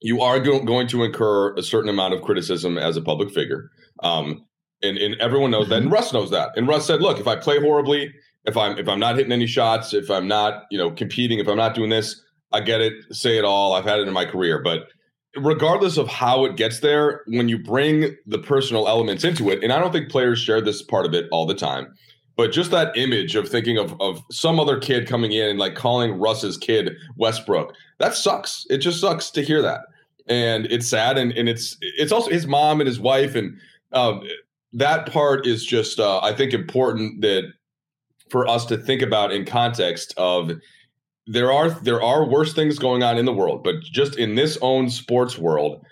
you 0.00 0.22
are 0.22 0.40
go- 0.40 0.64
going 0.64 0.86
to 0.88 1.04
incur 1.04 1.54
a 1.54 1.62
certain 1.62 1.90
amount 1.90 2.14
of 2.14 2.22
criticism 2.22 2.78
as 2.78 2.96
a 2.96 3.02
public 3.02 3.30
figure, 3.30 3.70
um, 4.02 4.46
and 4.82 4.96
and 4.96 5.14
everyone 5.20 5.50
knows 5.50 5.68
that, 5.68 5.76
and 5.76 5.86
mm-hmm. 5.86 5.94
Russ 5.94 6.14
knows 6.14 6.30
that. 6.30 6.50
And 6.56 6.66
Russ 6.66 6.86
said, 6.86 7.02
"Look, 7.02 7.20
if 7.20 7.28
I 7.28 7.36
play 7.36 7.60
horribly, 7.60 8.14
if 8.46 8.56
I'm 8.56 8.78
if 8.78 8.88
I'm 8.88 9.00
not 9.00 9.16
hitting 9.16 9.32
any 9.32 9.46
shots, 9.46 9.92
if 9.92 10.10
I'm 10.10 10.26
not 10.26 10.64
you 10.70 10.78
know 10.78 10.90
competing, 10.90 11.38
if 11.38 11.48
I'm 11.48 11.58
not 11.58 11.74
doing 11.74 11.90
this." 11.90 12.22
I 12.52 12.60
get 12.60 12.80
it. 12.80 12.94
Say 13.10 13.38
it 13.38 13.44
all. 13.44 13.74
I've 13.74 13.84
had 13.84 14.00
it 14.00 14.08
in 14.08 14.14
my 14.14 14.24
career, 14.24 14.60
but 14.62 14.88
regardless 15.36 15.96
of 15.96 16.08
how 16.08 16.44
it 16.44 16.56
gets 16.56 16.80
there, 16.80 17.22
when 17.26 17.48
you 17.48 17.58
bring 17.58 18.16
the 18.26 18.38
personal 18.38 18.88
elements 18.88 19.24
into 19.24 19.50
it, 19.50 19.62
and 19.62 19.72
I 19.72 19.78
don't 19.78 19.92
think 19.92 20.10
players 20.10 20.38
share 20.38 20.60
this 20.60 20.82
part 20.82 21.06
of 21.06 21.14
it 21.14 21.26
all 21.30 21.46
the 21.46 21.54
time, 21.54 21.94
but 22.36 22.52
just 22.52 22.70
that 22.70 22.96
image 22.96 23.34
of 23.34 23.48
thinking 23.48 23.78
of 23.78 24.00
of 24.00 24.22
some 24.30 24.58
other 24.58 24.78
kid 24.78 25.06
coming 25.06 25.32
in 25.32 25.50
and 25.50 25.58
like 25.58 25.74
calling 25.74 26.18
Russ's 26.18 26.56
kid 26.56 26.92
Westbrook, 27.16 27.74
that 27.98 28.14
sucks. 28.14 28.64
It 28.70 28.78
just 28.78 29.00
sucks 29.00 29.30
to 29.32 29.42
hear 29.42 29.60
that, 29.62 29.80
and 30.26 30.66
it's 30.66 30.86
sad, 30.86 31.18
and 31.18 31.32
and 31.32 31.48
it's 31.48 31.76
it's 31.80 32.12
also 32.12 32.30
his 32.30 32.46
mom 32.46 32.80
and 32.80 32.88
his 32.88 33.00
wife, 33.00 33.34
and 33.34 33.58
um, 33.92 34.22
that 34.72 35.10
part 35.10 35.46
is 35.46 35.64
just 35.64 36.00
uh, 36.00 36.20
I 36.20 36.32
think 36.32 36.52
important 36.52 37.20
that 37.22 37.44
for 38.30 38.46
us 38.46 38.66
to 38.66 38.76
think 38.76 39.02
about 39.02 39.32
in 39.32 39.44
context 39.44 40.14
of 40.16 40.52
there 41.28 41.52
are 41.52 41.70
there 41.70 42.02
are 42.02 42.26
worse 42.26 42.54
things 42.54 42.78
going 42.78 43.02
on 43.02 43.18
in 43.18 43.26
the 43.26 43.32
world, 43.32 43.62
but 43.62 43.80
just 43.82 44.16
in 44.16 44.34
this 44.34 44.58
own 44.62 44.88
sports 44.88 45.38
world, 45.38 45.84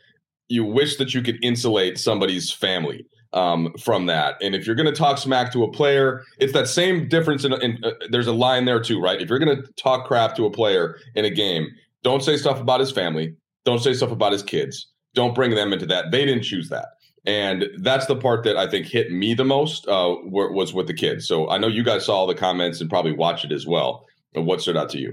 you 0.48 0.64
wish 0.64 0.96
that 0.96 1.12
you 1.12 1.22
could 1.22 1.38
insulate 1.42 1.98
somebody's 1.98 2.50
family 2.50 3.06
um, 3.34 3.72
from 3.78 4.06
that. 4.06 4.36
And 4.40 4.54
if 4.54 4.66
you're 4.66 4.76
going 4.76 4.92
to 4.92 4.98
talk 4.98 5.18
smack 5.18 5.52
to 5.52 5.62
a 5.62 5.70
player, 5.70 6.22
it's 6.38 6.54
that 6.54 6.68
same 6.68 7.08
difference. 7.08 7.44
In, 7.44 7.52
in 7.62 7.78
uh, 7.84 7.90
there's 8.10 8.26
a 8.26 8.32
line 8.32 8.64
there 8.64 8.80
too, 8.80 9.00
right? 9.00 9.20
If 9.20 9.28
you're 9.28 9.38
going 9.38 9.56
to 9.56 9.72
talk 9.74 10.06
crap 10.06 10.34
to 10.36 10.46
a 10.46 10.50
player 10.50 10.98
in 11.14 11.26
a 11.26 11.30
game, 11.30 11.68
don't 12.02 12.22
say 12.22 12.36
stuff 12.36 12.58
about 12.58 12.80
his 12.80 12.90
family. 12.90 13.34
Don't 13.66 13.80
say 13.80 13.92
stuff 13.92 14.12
about 14.12 14.32
his 14.32 14.42
kids. 14.42 14.90
Don't 15.14 15.34
bring 15.34 15.50
them 15.50 15.72
into 15.72 15.86
that. 15.86 16.12
They 16.12 16.24
didn't 16.24 16.44
choose 16.44 16.70
that. 16.70 16.86
And 17.26 17.66
that's 17.78 18.06
the 18.06 18.16
part 18.16 18.44
that 18.44 18.56
I 18.56 18.70
think 18.70 18.86
hit 18.86 19.10
me 19.10 19.34
the 19.34 19.44
most 19.44 19.86
uh, 19.88 20.14
was 20.22 20.72
with 20.72 20.86
the 20.86 20.94
kids. 20.94 21.26
So 21.26 21.50
I 21.50 21.58
know 21.58 21.66
you 21.66 21.82
guys 21.82 22.06
saw 22.06 22.14
all 22.18 22.26
the 22.26 22.34
comments 22.36 22.80
and 22.80 22.88
probably 22.88 23.12
watched 23.12 23.44
it 23.44 23.52
as 23.52 23.66
well. 23.66 24.06
What 24.34 24.60
stood 24.60 24.76
out 24.76 24.90
to 24.90 24.98
you? 24.98 25.12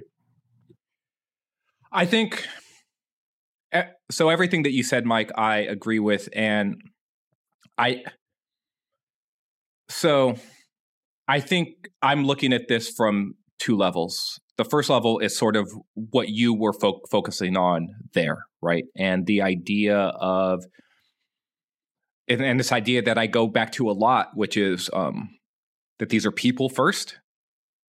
I 1.93 2.06
think 2.06 2.45
so. 4.12 4.29
Everything 4.29 4.63
that 4.63 4.71
you 4.73 4.84
said, 4.84 5.06
Mike, 5.06 5.32
I 5.38 5.58
agree 5.60 5.99
with, 5.99 6.27
and 6.34 6.82
I 7.77 8.03
So 9.89 10.36
I 11.27 11.39
think 11.39 11.89
I'm 12.01 12.25
looking 12.25 12.51
at 12.51 12.67
this 12.67 12.89
from 12.89 13.36
two 13.60 13.77
levels. 13.77 14.39
The 14.58 14.65
first 14.65 14.89
level 14.89 15.19
is 15.19 15.38
sort 15.38 15.56
of 15.56 15.71
what 15.93 16.29
you 16.29 16.53
were 16.53 16.73
fo- 16.73 17.01
focusing 17.10 17.58
on 17.58 17.89
there, 18.13 18.45
right? 18.62 18.84
And 18.97 19.25
the 19.25 19.41
idea 19.41 19.97
of, 19.97 20.63
and, 22.27 22.41
and, 22.41 22.60
this 22.60 22.71
idea 22.71 23.01
that 23.03 23.17
I 23.17 23.27
go 23.27 23.47
back 23.47 23.71
to 23.73 23.89
a 23.89 23.93
lot, 23.93 24.29
which 24.36 24.58
is 24.58 24.89
um, 24.93 25.29
that 25.99 26.10
these 26.10 26.25
are 26.25 26.32
people 26.32 26.69
first, 26.69 27.17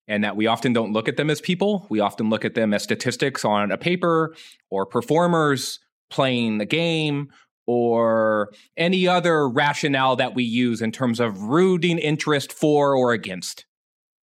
and 0.07 0.25
that 0.25 0.37
we 0.37 0.47
often 0.47 0.73
don't 0.73 0.93
look 0.93 1.09
at 1.09 1.17
them 1.17 1.31
as 1.31 1.41
people. 1.41 1.87
We 1.89 2.01
often 2.01 2.31
look 2.31 2.45
at 2.45 2.55
them 2.55 2.75
as 2.75 2.83
statistics 2.83 3.45
on 3.45 3.71
a 3.71 3.79
paper 3.79 4.35
or 4.71 4.87
performers 4.87 5.79
playing 6.11 6.59
the 6.59 6.67
game 6.67 7.31
or 7.67 8.53
any 8.77 9.09
other 9.09 9.49
rationale 9.49 10.17
that 10.17 10.35
we 10.35 10.45
use 10.45 10.83
in 10.83 10.93
terms 10.93 11.21
of 11.21 11.41
rooting 11.41 11.99
interest 11.99 12.53
for 12.53 12.95
or 12.95 13.13
against, 13.13 13.65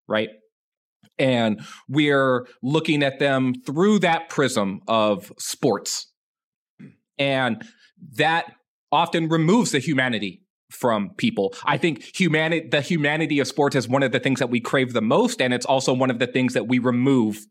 right? 0.07 0.29
And 1.17 1.61
we're 1.87 2.47
looking 2.61 3.03
at 3.03 3.19
them 3.19 3.55
through 3.65 3.99
that 3.99 4.29
prism 4.29 4.81
of 4.87 5.31
sports. 5.39 6.07
And 7.17 7.63
that 8.13 8.53
often 8.91 9.29
removes 9.29 9.71
the 9.71 9.79
humanity 9.79 10.43
from 10.71 11.11
people. 11.17 11.53
I 11.65 11.77
think 11.77 12.03
humanity 12.17 12.67
the 12.69 12.81
humanity 12.81 13.39
of 13.39 13.47
sports 13.47 13.75
is 13.75 13.87
one 13.87 14.03
of 14.03 14.11
the 14.11 14.19
things 14.19 14.39
that 14.39 14.49
we 14.49 14.59
crave 14.59 14.93
the 14.93 15.01
most 15.01 15.41
and 15.41 15.53
it's 15.53 15.65
also 15.65 15.93
one 15.93 16.09
of 16.09 16.19
the 16.19 16.27
things 16.27 16.53
that 16.53 16.67
we 16.67 16.79
remove 16.79 17.45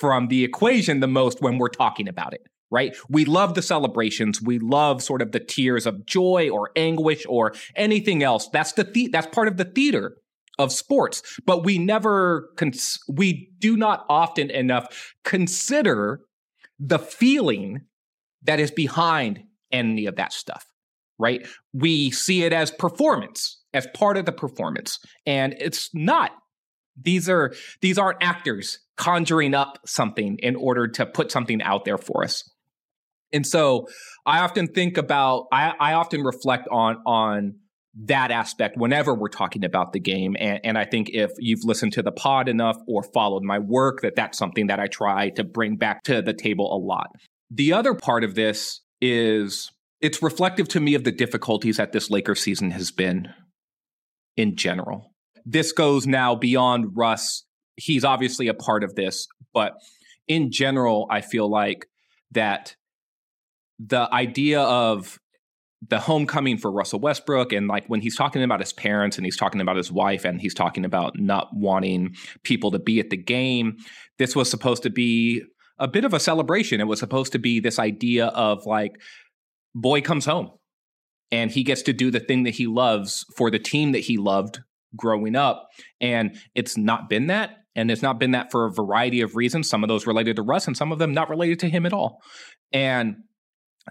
from 0.00 0.28
the 0.28 0.44
equation 0.44 1.00
the 1.00 1.06
most 1.08 1.42
when 1.42 1.58
we're 1.58 1.68
talking 1.68 2.08
about 2.08 2.32
it 2.34 2.42
right? 2.70 2.96
We 3.10 3.26
love 3.26 3.52
the 3.52 3.60
celebrations. 3.60 4.40
We 4.40 4.58
love 4.58 5.02
sort 5.02 5.20
of 5.20 5.32
the 5.32 5.40
tears 5.40 5.84
of 5.84 6.06
joy 6.06 6.48
or 6.48 6.70
anguish 6.74 7.26
or 7.28 7.52
anything 7.76 8.22
else. 8.22 8.48
That's 8.48 8.72
the, 8.72 8.84
the- 8.84 9.08
that's 9.12 9.26
part 9.26 9.46
of 9.46 9.58
the 9.58 9.66
theater 9.66 10.16
of 10.58 10.72
sports. 10.72 11.22
But 11.44 11.64
we 11.66 11.76
never 11.76 12.48
cons- 12.56 12.98
we 13.08 13.50
do 13.58 13.76
not 13.76 14.06
often 14.08 14.50
enough 14.50 15.12
consider 15.22 16.20
the 16.80 16.98
feeling 16.98 17.82
that 18.44 18.58
is 18.58 18.70
behind 18.70 19.42
any 19.70 20.06
of 20.06 20.16
that 20.16 20.32
stuff, 20.32 20.64
right? 21.22 21.46
We 21.72 22.10
see 22.10 22.44
it 22.44 22.52
as 22.52 22.70
performance, 22.70 23.62
as 23.72 23.86
part 23.94 24.16
of 24.18 24.26
the 24.26 24.32
performance, 24.32 24.98
and 25.24 25.54
it's 25.58 25.88
not. 25.94 26.32
These 27.00 27.30
are 27.30 27.54
these 27.80 27.96
aren't 27.96 28.22
actors 28.22 28.80
conjuring 28.96 29.54
up 29.54 29.78
something 29.86 30.38
in 30.42 30.56
order 30.56 30.86
to 30.86 31.06
put 31.06 31.32
something 31.32 31.62
out 31.62 31.86
there 31.86 31.96
for 31.96 32.22
us. 32.22 32.48
And 33.32 33.46
so 33.46 33.88
I 34.26 34.40
often 34.40 34.66
think 34.66 34.98
about, 34.98 35.46
I, 35.50 35.72
I 35.80 35.92
often 35.94 36.22
reflect 36.22 36.68
on, 36.70 36.98
on 37.06 37.54
that 38.04 38.30
aspect 38.30 38.76
whenever 38.76 39.14
we're 39.14 39.28
talking 39.28 39.64
about 39.64 39.92
the 39.92 40.00
game. 40.00 40.36
And, 40.38 40.60
and 40.64 40.78
I 40.78 40.84
think 40.84 41.08
if 41.10 41.30
you've 41.38 41.64
listened 41.64 41.94
to 41.94 42.02
the 42.02 42.12
pod 42.12 42.48
enough 42.48 42.76
or 42.86 43.02
followed 43.02 43.42
my 43.42 43.58
work, 43.58 44.02
that 44.02 44.16
that's 44.16 44.36
something 44.36 44.66
that 44.66 44.78
I 44.78 44.86
try 44.86 45.30
to 45.30 45.44
bring 45.44 45.76
back 45.76 46.02
to 46.04 46.20
the 46.22 46.34
table 46.34 46.74
a 46.74 46.78
lot. 46.78 47.08
The 47.50 47.72
other 47.72 47.94
part 47.94 48.24
of 48.24 48.34
this 48.34 48.82
is 49.00 49.70
it's 50.02 50.22
reflective 50.22 50.68
to 50.68 50.80
me 50.80 50.94
of 50.94 51.04
the 51.04 51.12
difficulties 51.12 51.76
that 51.76 51.92
this 51.92 52.10
Lakers 52.10 52.42
season 52.42 52.72
has 52.72 52.90
been 52.90 53.28
in 54.36 54.56
general. 54.56 55.12
This 55.46 55.72
goes 55.72 56.06
now 56.06 56.34
beyond 56.34 56.96
Russ. 56.96 57.44
He's 57.76 58.04
obviously 58.04 58.48
a 58.48 58.54
part 58.54 58.84
of 58.84 58.96
this, 58.96 59.26
but 59.54 59.74
in 60.28 60.50
general, 60.50 61.06
I 61.08 61.20
feel 61.20 61.48
like 61.48 61.86
that 62.32 62.74
the 63.78 64.12
idea 64.12 64.60
of 64.60 65.18
the 65.88 65.98
homecoming 65.98 66.58
for 66.58 66.70
Russell 66.70 67.00
Westbrook 67.00 67.52
and 67.52 67.66
like 67.66 67.86
when 67.88 68.00
he's 68.00 68.16
talking 68.16 68.42
about 68.42 68.60
his 68.60 68.72
parents 68.72 69.16
and 69.16 69.24
he's 69.24 69.36
talking 69.36 69.60
about 69.60 69.76
his 69.76 69.90
wife 69.90 70.24
and 70.24 70.40
he's 70.40 70.54
talking 70.54 70.84
about 70.84 71.18
not 71.18 71.48
wanting 71.52 72.14
people 72.44 72.70
to 72.70 72.78
be 72.78 73.00
at 73.00 73.10
the 73.10 73.16
game 73.16 73.76
this 74.18 74.36
was 74.36 74.48
supposed 74.48 74.84
to 74.84 74.90
be 74.90 75.42
a 75.80 75.88
bit 75.88 76.04
of 76.04 76.14
a 76.14 76.20
celebration 76.20 76.80
it 76.80 76.86
was 76.86 77.00
supposed 77.00 77.32
to 77.32 77.38
be 77.40 77.58
this 77.58 77.80
idea 77.80 78.26
of 78.26 78.64
like 78.64 78.92
boy 79.74 80.00
comes 80.00 80.24
home 80.24 80.50
and 81.30 81.50
he 81.50 81.62
gets 81.62 81.82
to 81.82 81.92
do 81.92 82.10
the 82.10 82.20
thing 82.20 82.42
that 82.44 82.54
he 82.54 82.66
loves 82.66 83.24
for 83.36 83.50
the 83.50 83.58
team 83.58 83.92
that 83.92 84.00
he 84.00 84.16
loved 84.16 84.60
growing 84.96 85.34
up. 85.36 85.68
And 86.00 86.36
it's 86.54 86.76
not 86.76 87.08
been 87.08 87.28
that 87.28 87.58
and 87.74 87.90
it's 87.90 88.02
not 88.02 88.18
been 88.18 88.32
that 88.32 88.50
for 88.50 88.66
a 88.66 88.72
variety 88.72 89.20
of 89.20 89.34
reasons 89.34 89.68
some 89.68 89.82
of 89.82 89.88
those 89.88 90.06
related 90.06 90.36
to 90.36 90.42
Russ 90.42 90.66
and 90.66 90.76
some 90.76 90.92
of 90.92 90.98
them 90.98 91.12
not 91.12 91.30
related 91.30 91.58
to 91.60 91.68
him 91.68 91.86
at 91.86 91.92
all. 91.92 92.20
And 92.72 93.16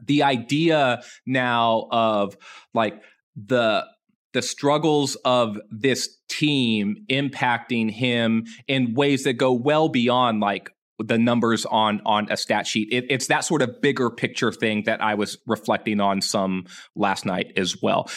the 0.06 0.24
idea 0.24 1.02
now 1.26 1.88
of 1.92 2.38
like 2.74 3.02
the 3.36 3.86
the 4.34 4.42
struggles 4.42 5.16
of 5.26 5.58
this 5.70 6.18
team 6.30 6.96
impacting 7.10 7.92
him 7.92 8.46
in 8.68 8.94
ways 8.94 9.26
that 9.26 9.34
go 9.34 9.52
well 9.52 9.90
beyond 9.90 10.40
like 10.40 10.70
the 11.04 11.18
numbers 11.18 11.66
on 11.66 12.02
on 12.06 12.28
a 12.30 12.38
stat 12.38 12.68
sheet. 12.68 12.90
It, 12.92 13.06
it's 13.10 13.28
that 13.28 13.44
sort 13.44 13.62
of 13.62 13.82
bigger 13.82 14.10
picture 14.10 14.52
thing 14.52 14.84
that 14.86 15.02
I 15.02 15.16
was 15.16 15.38
reflecting 15.46 16.00
on 16.00 16.22
some 16.22 16.66
last 16.96 17.26
night 17.26 17.54
as 17.58 17.82
well. 17.82 18.10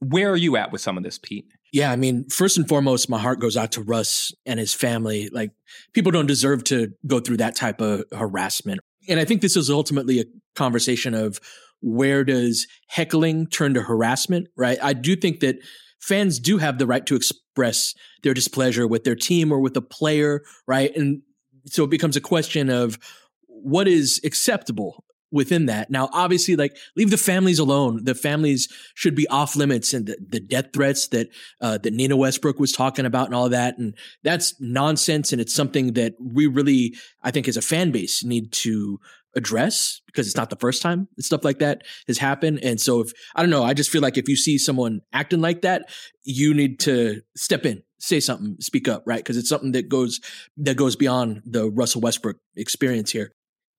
Where 0.00 0.30
are 0.30 0.36
you 0.36 0.56
at 0.56 0.72
with 0.72 0.80
some 0.80 0.96
of 0.96 1.04
this, 1.04 1.18
Pete? 1.18 1.46
Yeah, 1.72 1.90
I 1.90 1.96
mean, 1.96 2.28
first 2.30 2.56
and 2.56 2.66
foremost, 2.68 3.10
my 3.10 3.18
heart 3.18 3.40
goes 3.40 3.56
out 3.56 3.72
to 3.72 3.82
Russ 3.82 4.32
and 4.46 4.58
his 4.58 4.72
family. 4.72 5.28
Like, 5.30 5.50
people 5.92 6.12
don't 6.12 6.26
deserve 6.26 6.64
to 6.64 6.92
go 7.06 7.20
through 7.20 7.38
that 7.38 7.56
type 7.56 7.80
of 7.80 8.04
harassment 8.16 8.80
and 9.08 9.20
I 9.20 9.24
think 9.24 9.40
this 9.40 9.56
is 9.56 9.70
ultimately 9.70 10.20
a 10.20 10.24
conversation 10.54 11.14
of 11.14 11.40
where 11.80 12.24
does 12.24 12.66
heckling 12.88 13.46
turn 13.46 13.74
to 13.74 13.82
harassment, 13.82 14.48
right? 14.56 14.78
I 14.82 14.92
do 14.92 15.14
think 15.14 15.40
that 15.40 15.56
fans 16.00 16.38
do 16.38 16.58
have 16.58 16.78
the 16.78 16.86
right 16.86 17.04
to 17.06 17.16
express 17.16 17.94
their 18.22 18.34
displeasure 18.34 18.86
with 18.86 19.04
their 19.04 19.14
team 19.14 19.52
or 19.52 19.60
with 19.60 19.76
a 19.76 19.82
player, 19.82 20.42
right? 20.66 20.94
And 20.96 21.22
so 21.66 21.84
it 21.84 21.90
becomes 21.90 22.16
a 22.16 22.20
question 22.20 22.70
of 22.70 22.98
what 23.46 23.88
is 23.88 24.20
acceptable 24.24 25.04
within 25.32 25.66
that. 25.66 25.90
Now, 25.90 26.08
obviously, 26.12 26.56
like 26.56 26.76
leave 26.94 27.10
the 27.10 27.16
families 27.16 27.58
alone. 27.58 28.04
The 28.04 28.14
families 28.14 28.68
should 28.94 29.14
be 29.14 29.28
off 29.28 29.56
limits, 29.56 29.92
and 29.92 30.06
the, 30.06 30.16
the 30.28 30.40
death 30.40 30.66
threats 30.72 31.08
that 31.08 31.28
uh, 31.60 31.78
that 31.78 31.92
Nina 31.92 32.16
Westbrook 32.16 32.58
was 32.58 32.72
talking 32.72 33.06
about, 33.06 33.26
and 33.26 33.34
all 33.34 33.48
that, 33.48 33.78
and 33.78 33.94
that's 34.22 34.54
nonsense. 34.60 35.32
And 35.32 35.40
it's 35.40 35.54
something 35.54 35.94
that 35.94 36.14
we 36.20 36.46
really, 36.46 36.94
I 37.22 37.30
think, 37.30 37.48
as 37.48 37.56
a 37.56 37.62
fan 37.62 37.90
base, 37.90 38.24
need 38.24 38.52
to 38.52 39.00
address 39.36 40.00
because 40.06 40.26
it's 40.26 40.36
not 40.36 40.50
the 40.50 40.56
first 40.56 40.82
time 40.82 41.08
stuff 41.20 41.44
like 41.44 41.58
that 41.58 41.82
has 42.06 42.18
happened. 42.18 42.60
And 42.62 42.80
so, 42.80 43.00
if 43.00 43.12
I 43.34 43.42
don't 43.42 43.50
know, 43.50 43.62
I 43.62 43.74
just 43.74 43.90
feel 43.90 44.02
like 44.02 44.16
if 44.16 44.28
you 44.28 44.36
see 44.36 44.58
someone 44.58 45.02
acting 45.12 45.40
like 45.40 45.62
that, 45.62 45.90
you 46.24 46.54
need 46.54 46.80
to 46.80 47.20
step 47.36 47.64
in 47.64 47.82
say 47.98 48.20
something, 48.20 48.56
speak 48.60 48.88
up, 48.88 49.02
right? 49.06 49.18
Because 49.18 49.36
it's 49.36 49.48
something 49.48 49.72
that 49.72 49.88
goes 49.88 50.20
that 50.58 50.76
goes 50.76 50.96
beyond 50.96 51.42
the 51.44 51.70
Russell 51.70 52.00
Westbrook 52.00 52.36
experience 52.56 53.10
here. 53.10 53.32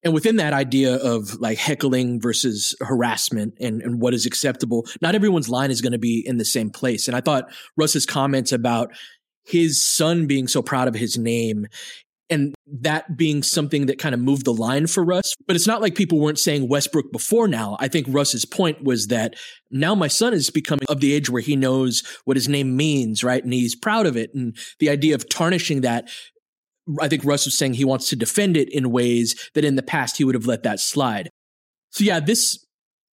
And 0.04 0.14
within 0.14 0.38
that 0.38 0.54
idea 0.54 0.96
of 0.96 1.36
like 1.40 1.58
heckling 1.58 2.22
versus 2.22 2.76
harassment 2.80 3.56
and, 3.60 3.82
and 3.82 4.00
what 4.00 4.14
is 4.14 4.26
acceptable, 4.26 4.86
not 5.02 5.16
everyone's 5.16 5.50
line 5.50 5.72
is 5.72 5.82
going 5.82 5.92
to 5.92 5.98
be 5.98 6.24
in 6.26 6.38
the 6.38 6.46
same 6.46 6.70
place. 6.70 7.08
And 7.08 7.18
I 7.18 7.22
thought 7.22 7.52
Russ's 7.76 8.06
comments 8.06 8.52
about 8.52 8.92
his 9.44 9.84
son 9.84 10.28
being 10.28 10.48
so 10.48 10.62
proud 10.62 10.88
of 10.88 10.94
his 10.94 11.18
name 11.18 11.68
and 12.30 12.54
that 12.66 13.16
being 13.16 13.42
something 13.42 13.86
that 13.86 14.00
kind 14.00 14.14
of 14.14 14.20
moved 14.20 14.46
the 14.46 14.54
line 14.54 14.88
for 14.88 15.04
Russ. 15.04 15.34
But 15.46 15.56
it's 15.56 15.68
not 15.68 15.82
like 15.82 15.96
people 15.96 16.20
weren't 16.20 16.40
saying 16.40 16.68
Westbrook 16.68 17.12
before 17.12 17.48
now. 17.48 17.78
I 17.80 17.88
think 17.88 18.08
Russ's 18.10 18.46
point 18.46 18.84
was 18.84 19.08
that 19.08 19.36
now 19.72 19.96
my 19.96 20.08
son 20.08 20.34
is 20.34 20.50
becoming 20.50 20.86
of 20.90 21.00
the 21.00 21.14
age 21.14 21.30
where 21.30 21.42
he 21.42 21.56
knows 21.56 22.04
what 22.26 22.38
his 22.38 22.50
name 22.50 22.76
means, 22.76 23.24
right? 23.24 23.44
And 23.44 23.54
he's 23.54 23.76
proud 23.76 24.06
of 24.06 24.18
it. 24.18 24.34
And 24.34 24.58
the 24.80 24.90
idea 24.90 25.16
of 25.16 25.30
tarnishing 25.30 25.82
that 25.82 26.10
I 27.02 27.08
think 27.08 27.26
Russ 27.26 27.46
was 27.46 27.58
saying 27.58 27.74
he 27.74 27.86
wants 27.86 28.10
to 28.10 28.16
defend 28.16 28.58
it 28.58 28.70
in 28.74 28.92
ways 28.92 29.50
that 29.54 29.66
in 29.66 29.76
the 29.76 29.84
past 29.84 30.18
he 30.18 30.24
would 30.24 30.36
have 30.36 30.48
let 30.48 30.64
that 30.64 30.80
slide. 30.80 31.30
So 31.92 32.04
yeah, 32.04 32.20
this 32.20 32.66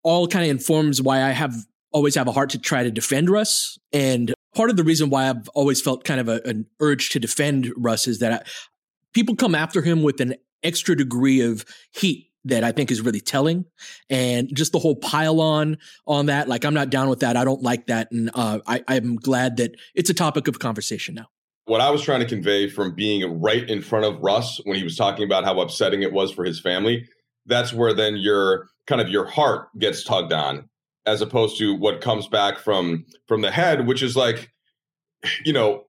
all 0.03 0.29
kind 0.29 0.45
of 0.45 0.51
informs 0.51 1.01
why 1.01 1.23
I 1.23 1.31
have 1.31 1.55
always 1.93 2.15
have 2.17 2.29
a 2.29 2.33
heart 2.33 2.51
to 2.51 2.59
try 2.59 2.83
to 2.83 2.91
defend 2.91 3.31
Russ. 3.31 3.79
And 3.93 4.35
part 4.55 4.71
of 4.71 4.77
the 4.77 4.85
reason 4.85 5.11
why 5.11 5.29
I've 5.29 5.49
always 5.55 5.81
felt 5.81 6.05
kind 6.05 6.21
of 6.21 6.29
a, 6.29 6.41
an 6.45 6.67
urge 6.81 7.11
to 7.11 7.21
defend 7.21 7.73
Russ 7.77 8.07
is 8.07 8.19
that 8.19 8.33
I, 8.33 8.43
people 9.15 9.35
come 9.35 9.55
after 9.55 9.81
him 9.83 10.03
with 10.03 10.21
an 10.21 10.35
extra 10.63 10.97
degree 10.97 11.41
of 11.41 11.65
heat 11.93 12.31
that 12.45 12.63
I 12.63 12.73
think 12.73 12.91
is 12.91 13.01
really 13.01 13.21
telling. 13.21 13.65
And 14.11 14.55
just 14.55 14.73
the 14.73 14.79
whole 14.79 14.97
pile 14.97 15.41
on 15.41 15.79
on 16.07 16.27
that, 16.27 16.49
like 16.49 16.65
I'm 16.65 16.75
not 16.75 16.91
down 16.91 17.09
with 17.09 17.21
that. 17.21 17.37
I 17.37 17.45
don't 17.45 17.63
like 17.63 17.87
that. 17.87 18.13
And 18.13 18.31
uh, 18.35 18.61
I, 18.67 18.85
I'm 18.87 19.17
glad 19.17 19.57
that 19.57 19.77
it's 19.95 20.11
a 20.11 20.15
topic 20.15 20.47
of 20.47 20.59
conversation 20.59 21.15
now 21.15 21.29
what 21.67 21.81
I 21.81 21.91
was 21.91 22.03
trying 22.03 22.21
to 22.21 22.27
convey 22.27 22.69
from 22.69 22.95
being 22.95 23.41
right 23.41 23.69
in 23.69 23.81
front 23.81 24.05
of 24.05 24.21
Russ 24.21 24.61
when 24.65 24.77
he 24.77 24.85
was 24.85 24.97
talking 24.97 25.25
about 25.25 25.45
how 25.45 25.61
upsetting 25.61 26.03
it 26.03 26.13
was 26.13 26.31
for 26.31 26.45
his 26.45 26.61
family, 26.61 27.09
that's 27.47 27.73
where 27.73 27.95
then 27.95 28.17
your 28.17 28.69
kind 28.87 29.01
of 29.01 29.09
your 29.09 29.25
heart 29.27 29.69
gets 29.79 30.05
tugged 30.05 30.33
on 30.33 30.69
as 31.07 31.21
opposed 31.21 31.59
to 31.59 31.75
what 31.75 32.01
comes 32.01 32.27
back 32.27 32.59
from 32.59 33.05
from 33.29 33.41
the 33.41 33.51
head, 33.51 33.87
which 33.87 34.03
is 34.03 34.17
like, 34.17 34.51
you 35.45 35.53
know, 35.53 35.85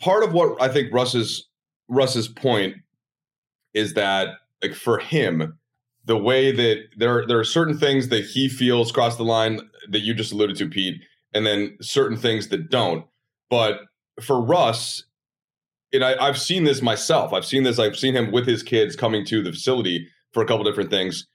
part 0.00 0.24
of 0.24 0.32
what 0.32 0.60
I 0.60 0.68
think 0.68 0.92
Russ's 0.92 1.48
Russ's 1.88 2.28
point 2.28 2.76
is 3.74 3.94
that 3.94 4.28
like 4.62 4.74
for 4.74 4.98
him, 4.98 5.58
the 6.04 6.16
way 6.16 6.52
that 6.52 6.84
there 6.96 7.26
there 7.26 7.38
are 7.38 7.44
certain 7.44 7.76
things 7.78 8.08
that 8.08 8.24
he 8.24 8.48
feels 8.48 8.92
cross 8.92 9.16
the 9.16 9.24
line 9.24 9.60
that 9.90 10.00
you 10.00 10.14
just 10.14 10.32
alluded 10.32 10.56
to, 10.56 10.68
Pete, 10.68 11.02
and 11.32 11.46
then 11.46 11.76
certain 11.80 12.16
things 12.16 12.48
that 12.48 12.70
don't 12.70 13.04
But 13.50 13.80
for 14.22 14.40
Russ, 14.40 15.04
and 15.92 16.04
I, 16.04 16.14
I've 16.20 16.38
seen 16.38 16.64
this 16.64 16.82
myself. 16.82 17.32
I've 17.32 17.44
seen 17.44 17.62
this. 17.62 17.78
I've 17.78 17.96
seen 17.96 18.14
him 18.14 18.32
with 18.32 18.46
his 18.46 18.62
kids 18.62 18.96
coming 18.96 19.24
to 19.26 19.42
the 19.42 19.52
facility 19.52 20.08
for 20.32 20.42
a 20.42 20.46
couple 20.46 20.64
different 20.64 20.90
things. 20.90 21.26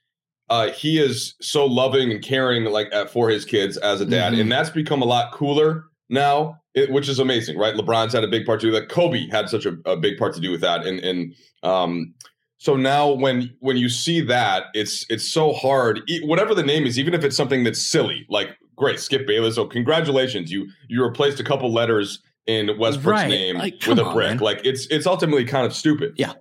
Uh, 0.48 0.70
he 0.70 0.98
is 0.98 1.34
so 1.40 1.64
loving 1.64 2.10
and 2.10 2.22
caring, 2.22 2.64
like 2.64 2.92
uh, 2.92 3.06
for 3.06 3.28
his 3.28 3.44
kids 3.44 3.76
as 3.76 4.00
a 4.00 4.06
dad, 4.06 4.32
Mhm. 4.32 4.40
and 4.40 4.52
that's 4.52 4.70
become 4.70 5.00
a 5.02 5.04
lot 5.06 5.32
cooler 5.32 5.84
now, 6.08 6.59
it, 6.74 6.90
which 6.90 7.08
is 7.08 7.18
amazing, 7.18 7.58
right? 7.58 7.74
LeBron's 7.74 8.12
had 8.12 8.24
a 8.24 8.28
big 8.28 8.46
part 8.46 8.60
to 8.60 8.66
do 8.66 8.72
that. 8.72 8.88
Kobe 8.88 9.28
had 9.30 9.48
such 9.48 9.66
a, 9.66 9.76
a 9.86 9.96
big 9.96 10.18
part 10.18 10.34
to 10.34 10.40
do 10.40 10.50
with 10.50 10.60
that, 10.60 10.86
and 10.86 11.00
and 11.00 11.34
um, 11.62 12.14
so 12.58 12.76
now 12.76 13.10
when 13.10 13.54
when 13.60 13.76
you 13.76 13.88
see 13.88 14.20
that, 14.22 14.64
it's 14.74 15.04
it's 15.08 15.30
so 15.30 15.52
hard. 15.52 16.00
Whatever 16.22 16.54
the 16.54 16.62
name 16.62 16.86
is, 16.86 16.98
even 16.98 17.14
if 17.14 17.24
it's 17.24 17.36
something 17.36 17.64
that's 17.64 17.82
silly, 17.82 18.26
like 18.28 18.56
great 18.76 19.00
Skip 19.00 19.26
Bayless. 19.26 19.56
So 19.56 19.66
congratulations, 19.66 20.52
you 20.52 20.68
you 20.88 21.02
replaced 21.04 21.40
a 21.40 21.44
couple 21.44 21.72
letters 21.72 22.22
in 22.46 22.78
Westbrook's 22.78 23.20
Right, 23.22 23.28
name 23.28 23.56
like, 23.58 23.74
with 23.86 23.98
a 23.98 24.04
brick. 24.12 24.30
on. 24.32 24.38
Like 24.38 24.60
it's 24.64 24.86
it's 24.86 25.06
ultimately 25.06 25.44
kind 25.44 25.66
of 25.66 25.74
stupid. 25.74 26.14
Yeah. 26.16 26.34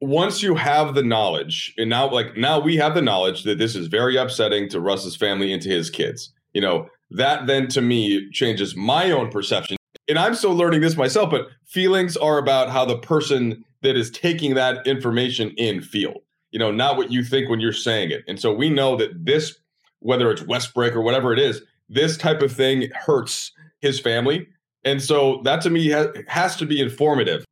Once 0.00 0.42
you 0.42 0.54
have 0.54 0.94
the 0.94 1.02
knowledge, 1.02 1.72
and 1.78 1.88
now 1.88 2.10
like 2.10 2.36
now 2.36 2.60
we 2.60 2.76
have 2.76 2.94
the 2.94 3.02
knowledge 3.02 3.44
that 3.44 3.58
this 3.58 3.74
is 3.74 3.86
very 3.86 4.16
upsetting 4.16 4.68
to 4.68 4.80
Russ's 4.80 5.16
family 5.16 5.52
and 5.52 5.62
to 5.62 5.68
his 5.70 5.88
kids. 5.90 6.32
You 6.52 6.60
know 6.60 6.88
that 7.10 7.46
then 7.46 7.68
to 7.68 7.80
me 7.80 8.30
changes 8.30 8.74
my 8.74 9.10
own 9.10 9.30
perception 9.30 9.76
and 10.08 10.18
I'm 10.18 10.34
still 10.34 10.54
learning 10.54 10.80
this 10.80 10.96
myself, 10.96 11.30
but 11.30 11.48
feelings 11.64 12.16
are 12.16 12.38
about 12.38 12.70
how 12.70 12.84
the 12.84 12.98
person 12.98 13.64
that 13.82 13.96
is 13.96 14.10
taking 14.10 14.54
that 14.54 14.86
information 14.86 15.50
in 15.56 15.80
feel, 15.80 16.22
you 16.50 16.58
know, 16.58 16.70
not 16.70 16.96
what 16.96 17.10
you 17.10 17.24
think 17.24 17.48
when 17.48 17.60
you're 17.60 17.72
saying 17.72 18.10
it. 18.10 18.22
And 18.28 18.38
so 18.38 18.52
we 18.52 18.68
know 18.68 18.96
that 18.96 19.24
this, 19.24 19.58
whether 20.00 20.30
it's 20.30 20.42
Westbrook 20.42 20.94
or 20.94 21.00
whatever 21.00 21.32
it 21.32 21.38
is, 21.38 21.62
this 21.88 22.16
type 22.16 22.42
of 22.42 22.52
thing 22.52 22.88
hurts 22.94 23.52
his 23.80 24.00
family. 24.00 24.46
And 24.84 25.02
so 25.02 25.40
that 25.44 25.62
to 25.62 25.70
me 25.70 25.90
ha- 25.90 26.12
has 26.28 26.56
to 26.56 26.66
be 26.66 26.80
informative. 26.80 27.44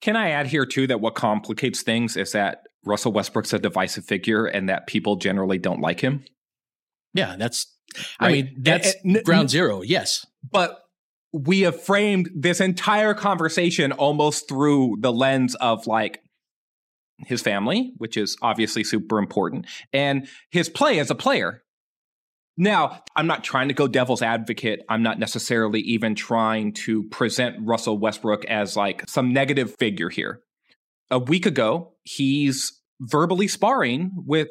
Can 0.00 0.16
I 0.16 0.30
add 0.30 0.46
here 0.46 0.64
too 0.64 0.86
that 0.86 1.00
what 1.00 1.14
complicates 1.14 1.82
things 1.82 2.16
is 2.16 2.32
that 2.32 2.68
Russell 2.84 3.12
Westbrook's 3.12 3.52
a 3.52 3.58
divisive 3.58 4.04
figure 4.04 4.46
and 4.46 4.68
that 4.68 4.86
people 4.86 5.16
generally 5.16 5.58
don't 5.58 5.80
like 5.80 6.00
him. 6.00 6.24
Yeah, 7.14 7.36
that's. 7.36 7.66
I 8.20 8.30
mean, 8.32 8.56
that's 8.60 8.94
And- 9.04 9.16
and- 9.16 9.24
ground 9.24 9.50
zero. 9.50 9.82
Yes. 9.82 10.26
But 10.50 10.78
we 11.32 11.60
have 11.60 11.82
framed 11.82 12.30
this 12.34 12.60
entire 12.60 13.14
conversation 13.14 13.92
almost 13.92 14.48
through 14.48 14.96
the 15.00 15.12
lens 15.12 15.54
of 15.56 15.86
like 15.86 16.20
his 17.26 17.42
family, 17.42 17.92
which 17.96 18.16
is 18.16 18.36
obviously 18.42 18.84
super 18.84 19.18
important, 19.18 19.66
and 19.92 20.28
his 20.50 20.68
play 20.68 20.98
as 20.98 21.10
a 21.10 21.14
player. 21.14 21.62
Now, 22.56 23.02
I'm 23.14 23.26
not 23.26 23.44
trying 23.44 23.68
to 23.68 23.74
go 23.74 23.86
devil's 23.86 24.20
advocate. 24.22 24.80
I'm 24.88 25.02
not 25.02 25.18
necessarily 25.18 25.80
even 25.80 26.14
trying 26.14 26.72
to 26.84 27.04
present 27.04 27.56
Russell 27.60 27.98
Westbrook 27.98 28.44
as 28.46 28.76
like 28.76 29.08
some 29.08 29.32
negative 29.32 29.76
figure 29.78 30.10
here. 30.10 30.40
A 31.10 31.18
week 31.18 31.46
ago, 31.46 31.94
he's 32.02 32.80
verbally 33.00 33.46
sparring 33.48 34.10
with 34.16 34.48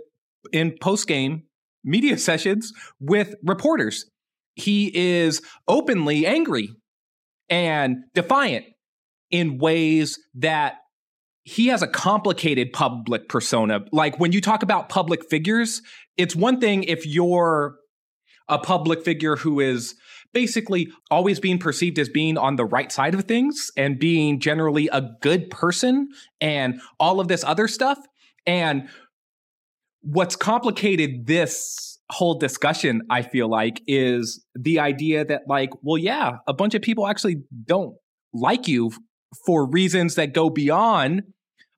in 0.53 0.77
post-game 0.81 1.43
media 1.87 2.17
sessions 2.17 2.73
with 2.99 3.35
reporters. 3.43 4.05
He 4.55 4.91
is 4.95 5.41
openly 5.67 6.25
angry 6.25 6.69
and 7.49 7.97
defiant 8.13 8.65
in 9.31 9.57
ways 9.57 10.19
that 10.35 10.75
he 11.43 11.67
has 11.67 11.81
a 11.81 11.87
complicated 11.87 12.73
public 12.73 13.29
persona. 13.29 13.85
Like 13.91 14.19
when 14.19 14.33
you 14.33 14.41
talk 14.41 14.63
about 14.63 14.89
public 14.89 15.29
figures, 15.29 15.81
it's 16.17 16.35
one 16.35 16.59
thing 16.59 16.83
if 16.83 17.05
you're 17.05 17.77
a 18.49 18.57
public 18.57 19.03
figure 19.03 19.37
who 19.37 19.59
is 19.59 19.95
basically 20.33 20.89
always 21.09 21.39
being 21.39 21.57
perceived 21.57 21.97
as 21.99 22.09
being 22.09 22.37
on 22.37 22.57
the 22.57 22.65
right 22.65 22.91
side 22.91 23.13
of 23.13 23.23
things 23.23 23.71
and 23.77 23.97
being 23.97 24.39
generally 24.39 24.89
a 24.91 25.09
good 25.21 25.49
person 25.49 26.09
and 26.41 26.81
all 26.99 27.19
of 27.19 27.27
this 27.27 27.43
other 27.43 27.67
stuff. 27.67 27.97
And 28.45 28.89
what's 30.01 30.35
complicated 30.35 31.27
this 31.27 31.99
whole 32.09 32.35
discussion, 32.35 33.01
I 33.09 33.21
feel 33.21 33.49
like, 33.49 33.81
is 33.87 34.45
the 34.55 34.79
idea 34.79 35.25
that, 35.25 35.43
like, 35.47 35.71
well, 35.81 35.97
yeah, 35.97 36.37
a 36.47 36.53
bunch 36.53 36.73
of 36.73 36.81
people 36.81 37.07
actually 37.07 37.37
don't 37.65 37.95
like 38.33 38.67
you 38.67 38.91
for 39.45 39.69
reasons 39.69 40.15
that 40.15 40.33
go 40.33 40.49
beyond 40.49 41.23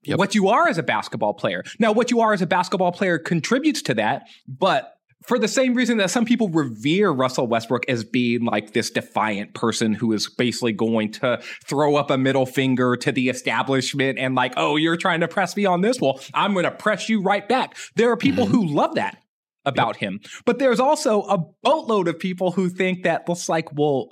Yep. 0.03 0.17
what 0.17 0.33
you 0.33 0.47
are 0.47 0.69
as 0.69 0.77
a 0.77 0.83
basketball 0.83 1.33
player. 1.33 1.61
Now, 1.77 1.91
what 1.91 2.09
you 2.09 2.21
are 2.21 2.31
as 2.31 2.41
a 2.41 2.47
basketball 2.47 2.93
player 2.93 3.19
contributes 3.19 3.81
to 3.81 3.93
that, 3.95 4.27
but 4.47 4.93
for 5.23 5.37
the 5.37 5.47
same 5.47 5.73
reason 5.73 5.97
that 5.97 6.09
some 6.09 6.25
people 6.25 6.49
revere 6.49 7.11
Russell 7.11 7.47
Westbrook 7.47 7.87
as 7.89 8.03
being 8.03 8.45
like 8.45 8.73
this 8.73 8.89
defiant 8.89 9.53
person 9.53 9.93
who 9.93 10.13
is 10.13 10.29
basically 10.29 10.71
going 10.71 11.11
to 11.13 11.41
throw 11.65 11.95
up 11.95 12.09
a 12.09 12.17
middle 12.17 12.45
finger 12.45 12.95
to 12.97 13.11
the 13.11 13.29
establishment 13.29 14.17
and 14.17 14.35
like, 14.35 14.53
oh, 14.55 14.77
you're 14.77 14.97
trying 14.97 15.19
to 15.19 15.27
press 15.27 15.55
me 15.57 15.65
on 15.65 15.81
this. 15.81 15.99
Well, 15.99 16.19
I'm 16.33 16.53
going 16.53 16.63
to 16.63 16.71
press 16.71 17.09
you 17.09 17.21
right 17.21 17.47
back. 17.47 17.77
There 17.95 18.11
are 18.11 18.17
people 18.17 18.45
mm-hmm. 18.45 18.53
who 18.53 18.67
love 18.67 18.95
that 18.95 19.17
about 19.65 19.97
him, 19.97 20.21
but 20.45 20.57
there's 20.57 20.79
also 20.79 21.21
a 21.23 21.37
boatload 21.63 22.07
of 22.07 22.17
people 22.17 22.51
who 22.51 22.69
think 22.69 23.03
that 23.03 23.23
it's 23.27 23.49
like, 23.49 23.73
well, 23.73 24.09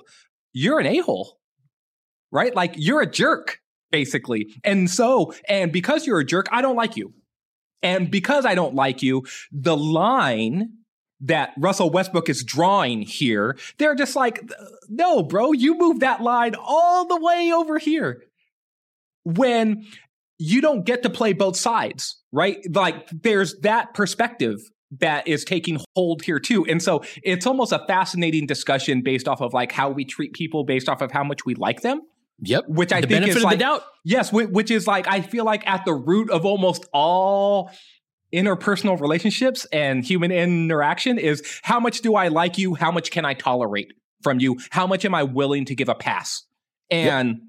you're 0.52 0.78
an 0.78 0.86
a 0.86 0.98
hole, 0.98 1.38
right? 2.30 2.54
Like 2.54 2.74
you're 2.76 3.00
a 3.00 3.10
jerk, 3.10 3.60
basically. 3.90 4.54
And 4.62 4.90
so, 4.90 5.32
and 5.48 5.72
because 5.72 6.06
you're 6.06 6.20
a 6.20 6.24
jerk, 6.24 6.48
I 6.52 6.60
don't 6.60 6.76
like 6.76 6.96
you. 6.96 7.14
And 7.82 8.10
because 8.10 8.44
I 8.44 8.54
don't 8.54 8.74
like 8.74 9.02
you, 9.02 9.24
the 9.52 9.76
line 9.76 10.77
that 11.20 11.50
Russell 11.58 11.90
Westbrook 11.90 12.28
is 12.28 12.44
drawing 12.44 13.02
here, 13.02 13.56
they're 13.78 13.94
just 13.94 14.14
like, 14.14 14.48
no, 14.88 15.22
bro, 15.22 15.52
you 15.52 15.76
move 15.76 16.00
that 16.00 16.22
line 16.22 16.54
all 16.58 17.06
the 17.06 17.20
way 17.20 17.52
over 17.52 17.78
here. 17.78 18.22
When 19.24 19.84
you 20.38 20.60
don't 20.60 20.84
get 20.84 21.02
to 21.02 21.10
play 21.10 21.32
both 21.32 21.56
sides, 21.56 22.22
right? 22.32 22.58
Like 22.72 23.08
there's 23.10 23.58
that 23.60 23.94
perspective 23.94 24.58
that 25.00 25.28
is 25.28 25.44
taking 25.44 25.80
hold 25.94 26.22
here 26.22 26.38
too. 26.38 26.64
And 26.64 26.82
so 26.82 27.02
it's 27.22 27.46
almost 27.46 27.72
a 27.72 27.84
fascinating 27.86 28.46
discussion 28.46 29.02
based 29.02 29.28
off 29.28 29.40
of 29.40 29.52
like 29.52 29.72
how 29.72 29.90
we 29.90 30.04
treat 30.04 30.32
people 30.32 30.64
based 30.64 30.88
off 30.88 31.02
of 31.02 31.12
how 31.12 31.24
much 31.24 31.44
we 31.44 31.54
like 31.54 31.82
them. 31.82 32.00
Yep. 32.40 32.68
Which 32.68 32.92
I 32.92 33.00
the 33.00 33.08
think 33.08 33.26
is 33.26 33.42
like, 33.42 33.58
the 33.58 33.64
doubt. 33.64 33.82
Yes, 34.04 34.32
which 34.32 34.70
is 34.70 34.86
like 34.86 35.08
I 35.08 35.20
feel 35.22 35.44
like 35.44 35.66
at 35.68 35.84
the 35.84 35.92
root 35.92 36.30
of 36.30 36.46
almost 36.46 36.86
all 36.92 37.70
interpersonal 38.32 39.00
relationships 39.00 39.66
and 39.72 40.04
human 40.04 40.30
interaction 40.30 41.18
is 41.18 41.42
how 41.62 41.80
much 41.80 42.00
do 42.00 42.14
I 42.14 42.28
like 42.28 42.58
you? 42.58 42.74
How 42.74 42.90
much 42.90 43.10
can 43.10 43.24
I 43.24 43.34
tolerate 43.34 43.92
from 44.22 44.40
you? 44.40 44.58
How 44.70 44.86
much 44.86 45.04
am 45.04 45.14
I 45.14 45.22
willing 45.22 45.64
to 45.66 45.74
give 45.74 45.88
a 45.88 45.94
pass? 45.94 46.44
And 46.90 47.40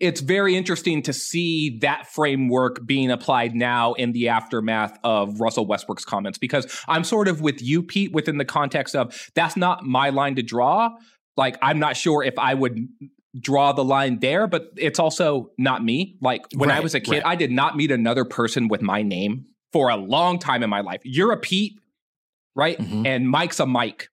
it's 0.00 0.20
very 0.20 0.56
interesting 0.56 1.02
to 1.02 1.12
see 1.12 1.78
that 1.80 2.06
framework 2.06 2.84
being 2.86 3.10
applied 3.10 3.54
now 3.54 3.94
in 3.94 4.12
the 4.12 4.28
aftermath 4.28 4.98
of 5.02 5.40
Russell 5.40 5.66
Westbrook's 5.66 6.04
comments 6.04 6.38
because 6.38 6.82
I'm 6.88 7.04
sort 7.04 7.28
of 7.28 7.40
with 7.40 7.62
you, 7.62 7.82
Pete, 7.82 8.12
within 8.12 8.38
the 8.38 8.44
context 8.44 8.94
of 8.94 9.30
that's 9.34 9.56
not 9.56 9.84
my 9.84 10.10
line 10.10 10.36
to 10.36 10.42
draw. 10.42 10.90
Like, 11.36 11.56
I'm 11.62 11.78
not 11.78 11.96
sure 11.96 12.22
if 12.22 12.38
I 12.38 12.52
would 12.52 12.86
draw 13.40 13.72
the 13.72 13.84
line 13.84 14.18
there, 14.20 14.46
but 14.46 14.66
it's 14.76 14.98
also 14.98 15.50
not 15.56 15.82
me. 15.82 16.18
Like, 16.20 16.42
when 16.54 16.70
I 16.70 16.80
was 16.80 16.94
a 16.94 17.00
kid, 17.00 17.22
right. 17.22 17.26
I 17.26 17.36
did 17.36 17.50
not 17.50 17.74
meet 17.74 17.90
another 17.90 18.26
person 18.26 18.68
with 18.68 18.82
my 18.82 19.00
name 19.00 19.46
for 19.72 19.88
a 19.88 19.96
long 19.96 20.38
time 20.38 20.62
in 20.62 20.70
my 20.70 20.80
life. 20.80 21.00
You're 21.04 21.32
a 21.32 21.36
Pete, 21.36 21.78
right? 22.54 22.78
Mhm. 22.78 23.06
And 23.06 23.28
Mike's 23.28 23.60
a 23.60 23.66
Mike 23.66 24.08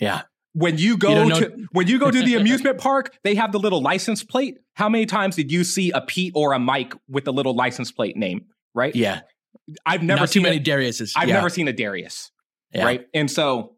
Yeah. 0.00 0.22
when 0.54 0.78
you 0.78 0.96
go 0.96 1.28
know- 1.28 1.40
to 1.40 1.66
when 1.72 1.86
you 1.86 1.98
go 1.98 2.10
to 2.10 2.22
the 2.22 2.34
amusement 2.40 2.78
park, 2.78 3.16
they 3.24 3.34
have 3.36 3.52
the 3.52 3.58
little 3.58 3.80
license 3.80 4.24
plate. 4.24 4.58
How 4.74 4.88
many 4.88 5.06
times 5.06 5.36
did 5.36 5.50
you 5.52 5.64
see 5.64 5.90
a 5.92 6.00
Pete 6.00 6.32
or 6.34 6.52
a 6.52 6.58
Mike 6.58 6.94
with 7.08 7.24
the 7.24 7.32
little 7.32 7.54
license 7.54 7.92
plate 7.92 8.16
name? 8.16 8.46
Right? 8.74 8.94
Yeah. 8.94 9.20
I've 9.86 10.02
never 10.02 10.20
Not 10.20 10.30
seen 10.30 10.42
too 10.42 10.48
many 10.48 10.56
a- 10.58 10.60
Dariuses. 10.64 11.12
I've 11.16 11.28
yeah. 11.28 11.34
never 11.34 11.48
seen 11.50 11.68
a 11.68 11.72
Darius. 11.72 12.30
Yeah. 12.72 12.84
Right? 12.84 13.06
And 13.14 13.30
so 13.30 13.76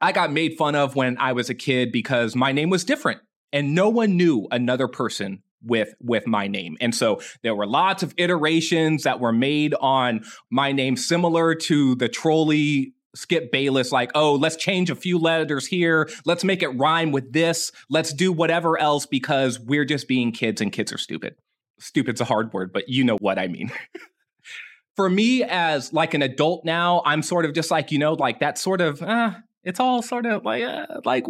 I 0.00 0.12
got 0.12 0.30
made 0.32 0.56
fun 0.58 0.74
of 0.74 0.94
when 0.96 1.16
I 1.18 1.32
was 1.32 1.48
a 1.50 1.54
kid 1.54 1.90
because 1.92 2.34
my 2.36 2.52
name 2.52 2.70
was 2.70 2.84
different 2.84 3.20
and 3.52 3.74
no 3.74 3.88
one 3.88 4.16
knew 4.16 4.46
another 4.50 4.88
person 4.88 5.42
with 5.62 5.94
with 6.00 6.26
my 6.26 6.46
name. 6.46 6.76
And 6.80 6.94
so 6.94 7.20
there 7.42 7.54
were 7.54 7.66
lots 7.66 8.02
of 8.02 8.14
iterations 8.16 9.02
that 9.04 9.20
were 9.20 9.32
made 9.32 9.74
on 9.74 10.22
my 10.50 10.72
name 10.72 10.96
similar 10.96 11.54
to 11.54 11.94
the 11.96 12.08
trolley 12.08 12.94
Skip 13.14 13.50
Bayless 13.50 13.92
like, 13.92 14.10
"Oh, 14.14 14.34
let's 14.34 14.56
change 14.56 14.90
a 14.90 14.94
few 14.94 15.18
letters 15.18 15.66
here. 15.66 16.08
Let's 16.26 16.44
make 16.44 16.62
it 16.62 16.68
rhyme 16.68 17.12
with 17.12 17.32
this. 17.32 17.72
Let's 17.88 18.12
do 18.12 18.30
whatever 18.30 18.78
else 18.78 19.06
because 19.06 19.58
we're 19.58 19.86
just 19.86 20.06
being 20.06 20.32
kids 20.32 20.60
and 20.60 20.70
kids 20.70 20.92
are 20.92 20.98
stupid." 20.98 21.34
Stupid's 21.78 22.20
a 22.20 22.24
hard 22.24 22.52
word, 22.52 22.72
but 22.72 22.88
you 22.88 23.04
know 23.04 23.16
what 23.16 23.38
I 23.38 23.48
mean. 23.48 23.72
For 24.96 25.10
me 25.10 25.42
as 25.42 25.92
like 25.92 26.14
an 26.14 26.22
adult 26.22 26.64
now, 26.64 27.02
I'm 27.04 27.22
sort 27.22 27.44
of 27.44 27.52
just 27.52 27.70
like, 27.70 27.92
you 27.92 27.98
know, 27.98 28.14
like 28.14 28.40
that 28.40 28.56
sort 28.56 28.80
of 28.80 29.02
uh, 29.02 29.32
it's 29.62 29.80
all 29.80 30.00
sort 30.00 30.26
of 30.26 30.44
like 30.44 30.62
uh, 30.62 30.86
like 31.04 31.26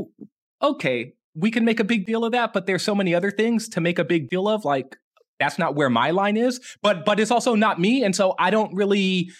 okay, 0.62 1.14
we 1.36 1.50
can 1.50 1.64
make 1.64 1.80
a 1.80 1.84
big 1.84 2.06
deal 2.06 2.24
of 2.24 2.32
that, 2.32 2.52
but 2.52 2.66
there's 2.66 2.82
so 2.82 2.94
many 2.94 3.14
other 3.14 3.30
things 3.30 3.68
to 3.70 3.80
make 3.80 3.98
a 3.98 4.04
big 4.04 4.28
deal 4.30 4.48
of. 4.48 4.64
Like 4.64 4.96
that's 5.38 5.58
not 5.58 5.74
where 5.74 5.90
my 5.90 6.10
line 6.10 6.36
is. 6.36 6.60
But 6.82 7.04
but 7.04 7.20
it's 7.20 7.30
also 7.30 7.54
not 7.54 7.78
me, 7.78 8.02
and 8.02 8.16
so 8.16 8.34
I 8.38 8.50
don't 8.50 8.74
really. 8.74 9.30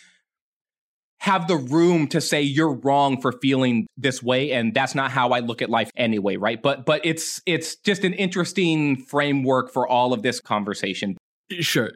have 1.21 1.49
the 1.49 1.57
room 1.57 2.07
to 2.07 2.21
say 2.21 2.43
you're 2.43 2.75
wrong 2.85 3.19
for 3.21 3.33
feeling 3.41 3.87
this 3.97 4.23
way 4.23 4.53
and 4.53 4.75
that's 4.75 4.95
not 4.95 5.11
how 5.11 5.31
I 5.31 5.41
look 5.41 5.63
at 5.63 5.71
life 5.71 5.91
anyway, 5.97 6.37
right? 6.37 6.61
But 6.63 6.85
but 6.85 7.01
it's 7.05 7.41
it's 7.47 7.75
just 7.77 8.05
an 8.05 8.13
interesting 8.13 9.03
framework 9.09 9.73
for 9.73 9.89
all 9.89 10.13
of 10.13 10.23
this 10.23 10.41
conversation. 10.41 11.17
Sure. 11.61 11.93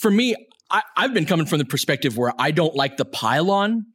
For 0.00 0.10
me, 0.10 0.34
I, 0.70 0.82
have 0.96 1.14
been 1.14 1.24
coming 1.24 1.46
from 1.46 1.58
the 1.60 1.64
perspective 1.64 2.18
where 2.18 2.32
I 2.38 2.50
don't 2.50 2.74
like 2.74 2.96
the 2.96 3.04
pile-on 3.04 3.86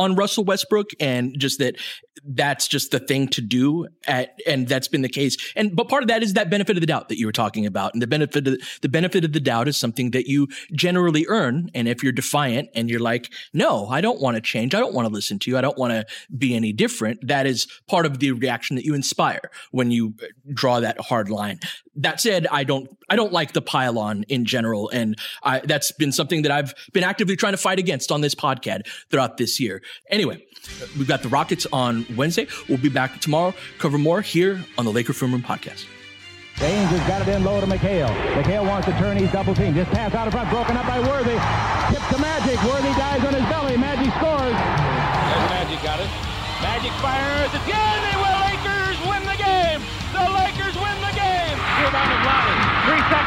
on 0.00 0.14
Russell 0.14 0.44
Westbrook 0.44 0.90
and 0.98 1.38
just 1.38 1.58
that 1.58 1.76
that's 2.24 2.66
just 2.66 2.90
the 2.90 2.98
thing 2.98 3.28
to 3.28 3.40
do 3.40 3.86
at, 4.06 4.38
and 4.46 4.66
that's 4.66 4.88
been 4.88 5.02
the 5.02 5.08
case. 5.08 5.36
And, 5.54 5.76
but 5.76 5.88
part 5.88 6.02
of 6.02 6.08
that 6.08 6.22
is 6.22 6.32
that 6.34 6.50
benefit 6.50 6.76
of 6.76 6.80
the 6.80 6.86
doubt 6.86 7.08
that 7.10 7.18
you 7.18 7.26
were 7.26 7.32
talking 7.32 7.66
about. 7.66 7.92
And 7.92 8.02
the 8.02 8.06
benefit 8.06 8.48
of 8.48 8.58
the 8.80 8.88
benefit 8.88 9.24
of 9.24 9.32
the 9.32 9.40
doubt 9.40 9.68
is 9.68 9.76
something 9.76 10.10
that 10.12 10.26
you 10.26 10.48
generally 10.72 11.26
earn. 11.28 11.70
And 11.74 11.86
if 11.86 12.02
you're 12.02 12.12
defiant 12.12 12.70
and 12.74 12.90
you're 12.90 13.00
like, 13.00 13.30
no, 13.52 13.86
I 13.88 14.00
don't 14.00 14.20
want 14.20 14.36
to 14.36 14.40
change. 14.40 14.74
I 14.74 14.80
don't 14.80 14.94
want 14.94 15.06
to 15.06 15.12
listen 15.12 15.38
to 15.40 15.50
you. 15.50 15.58
I 15.58 15.60
don't 15.60 15.78
want 15.78 15.92
to 15.92 16.06
be 16.36 16.56
any 16.56 16.72
different. 16.72 17.26
That 17.26 17.46
is 17.46 17.66
part 17.86 18.06
of 18.06 18.18
the 18.18 18.32
reaction 18.32 18.76
that 18.76 18.84
you 18.84 18.94
inspire 18.94 19.50
when 19.70 19.90
you 19.90 20.14
draw 20.52 20.80
that 20.80 20.98
hard 21.00 21.28
line. 21.28 21.60
That 22.02 22.20
said, 22.20 22.46
I 22.50 22.64
don't, 22.64 22.88
I 23.08 23.16
don't 23.16 23.32
like 23.32 23.52
the 23.52 23.60
pile-on 23.60 24.24
in 24.28 24.44
general. 24.44 24.88
And 24.88 25.18
I, 25.42 25.60
that's 25.60 25.92
been 25.92 26.12
something 26.12 26.42
that 26.42 26.52
I've 26.52 26.74
been 26.92 27.04
actively 27.04 27.36
trying 27.36 27.52
to 27.52 27.58
fight 27.58 27.78
against 27.78 28.10
on 28.10 28.20
this 28.20 28.34
podcast 28.34 28.86
throughout 29.10 29.36
this 29.36 29.60
year. 29.60 29.82
Anyway, 30.08 30.42
we've 30.96 31.08
got 31.08 31.22
the 31.22 31.28
Rockets 31.28 31.66
on 31.72 32.06
Wednesday. 32.16 32.46
We'll 32.68 32.78
be 32.78 32.88
back 32.88 33.20
tomorrow, 33.20 33.54
cover 33.78 33.98
more 33.98 34.22
here 34.22 34.64
on 34.78 34.84
the 34.84 34.92
Laker 34.92 35.12
Film 35.12 35.32
Room 35.32 35.42
Podcast. 35.42 35.84
James 36.56 36.90
has 36.90 37.08
got 37.08 37.26
it 37.26 37.28
in 37.34 37.44
low 37.44 37.60
to 37.60 37.66
McHale. 37.66 38.14
McHale 38.34 38.66
wants 38.66 38.86
to 38.86 38.92
turn. 38.98 39.16
He's 39.16 39.32
double 39.32 39.54
team. 39.54 39.74
Just 39.74 39.90
pass 39.92 40.14
out 40.14 40.26
of 40.26 40.32
front. 40.32 40.50
Broken 40.50 40.76
up 40.76 40.86
by 40.86 41.00
Worthy. 41.00 41.36
Tip 41.92 42.04
to 42.12 42.18
Magic. 42.20 42.62
Worthy 42.64 42.92
dies 43.00 43.24
on 43.24 43.32
his 43.32 43.44
belly. 43.48 43.76
Magic 43.78 44.12
scores. 44.20 44.52
There's 44.52 45.50
Magic 45.56 45.82
got 45.82 46.00
it. 46.00 46.10
Magic 46.60 46.92
fires. 47.00 47.50
It's 47.54 47.64
good. 47.64 48.09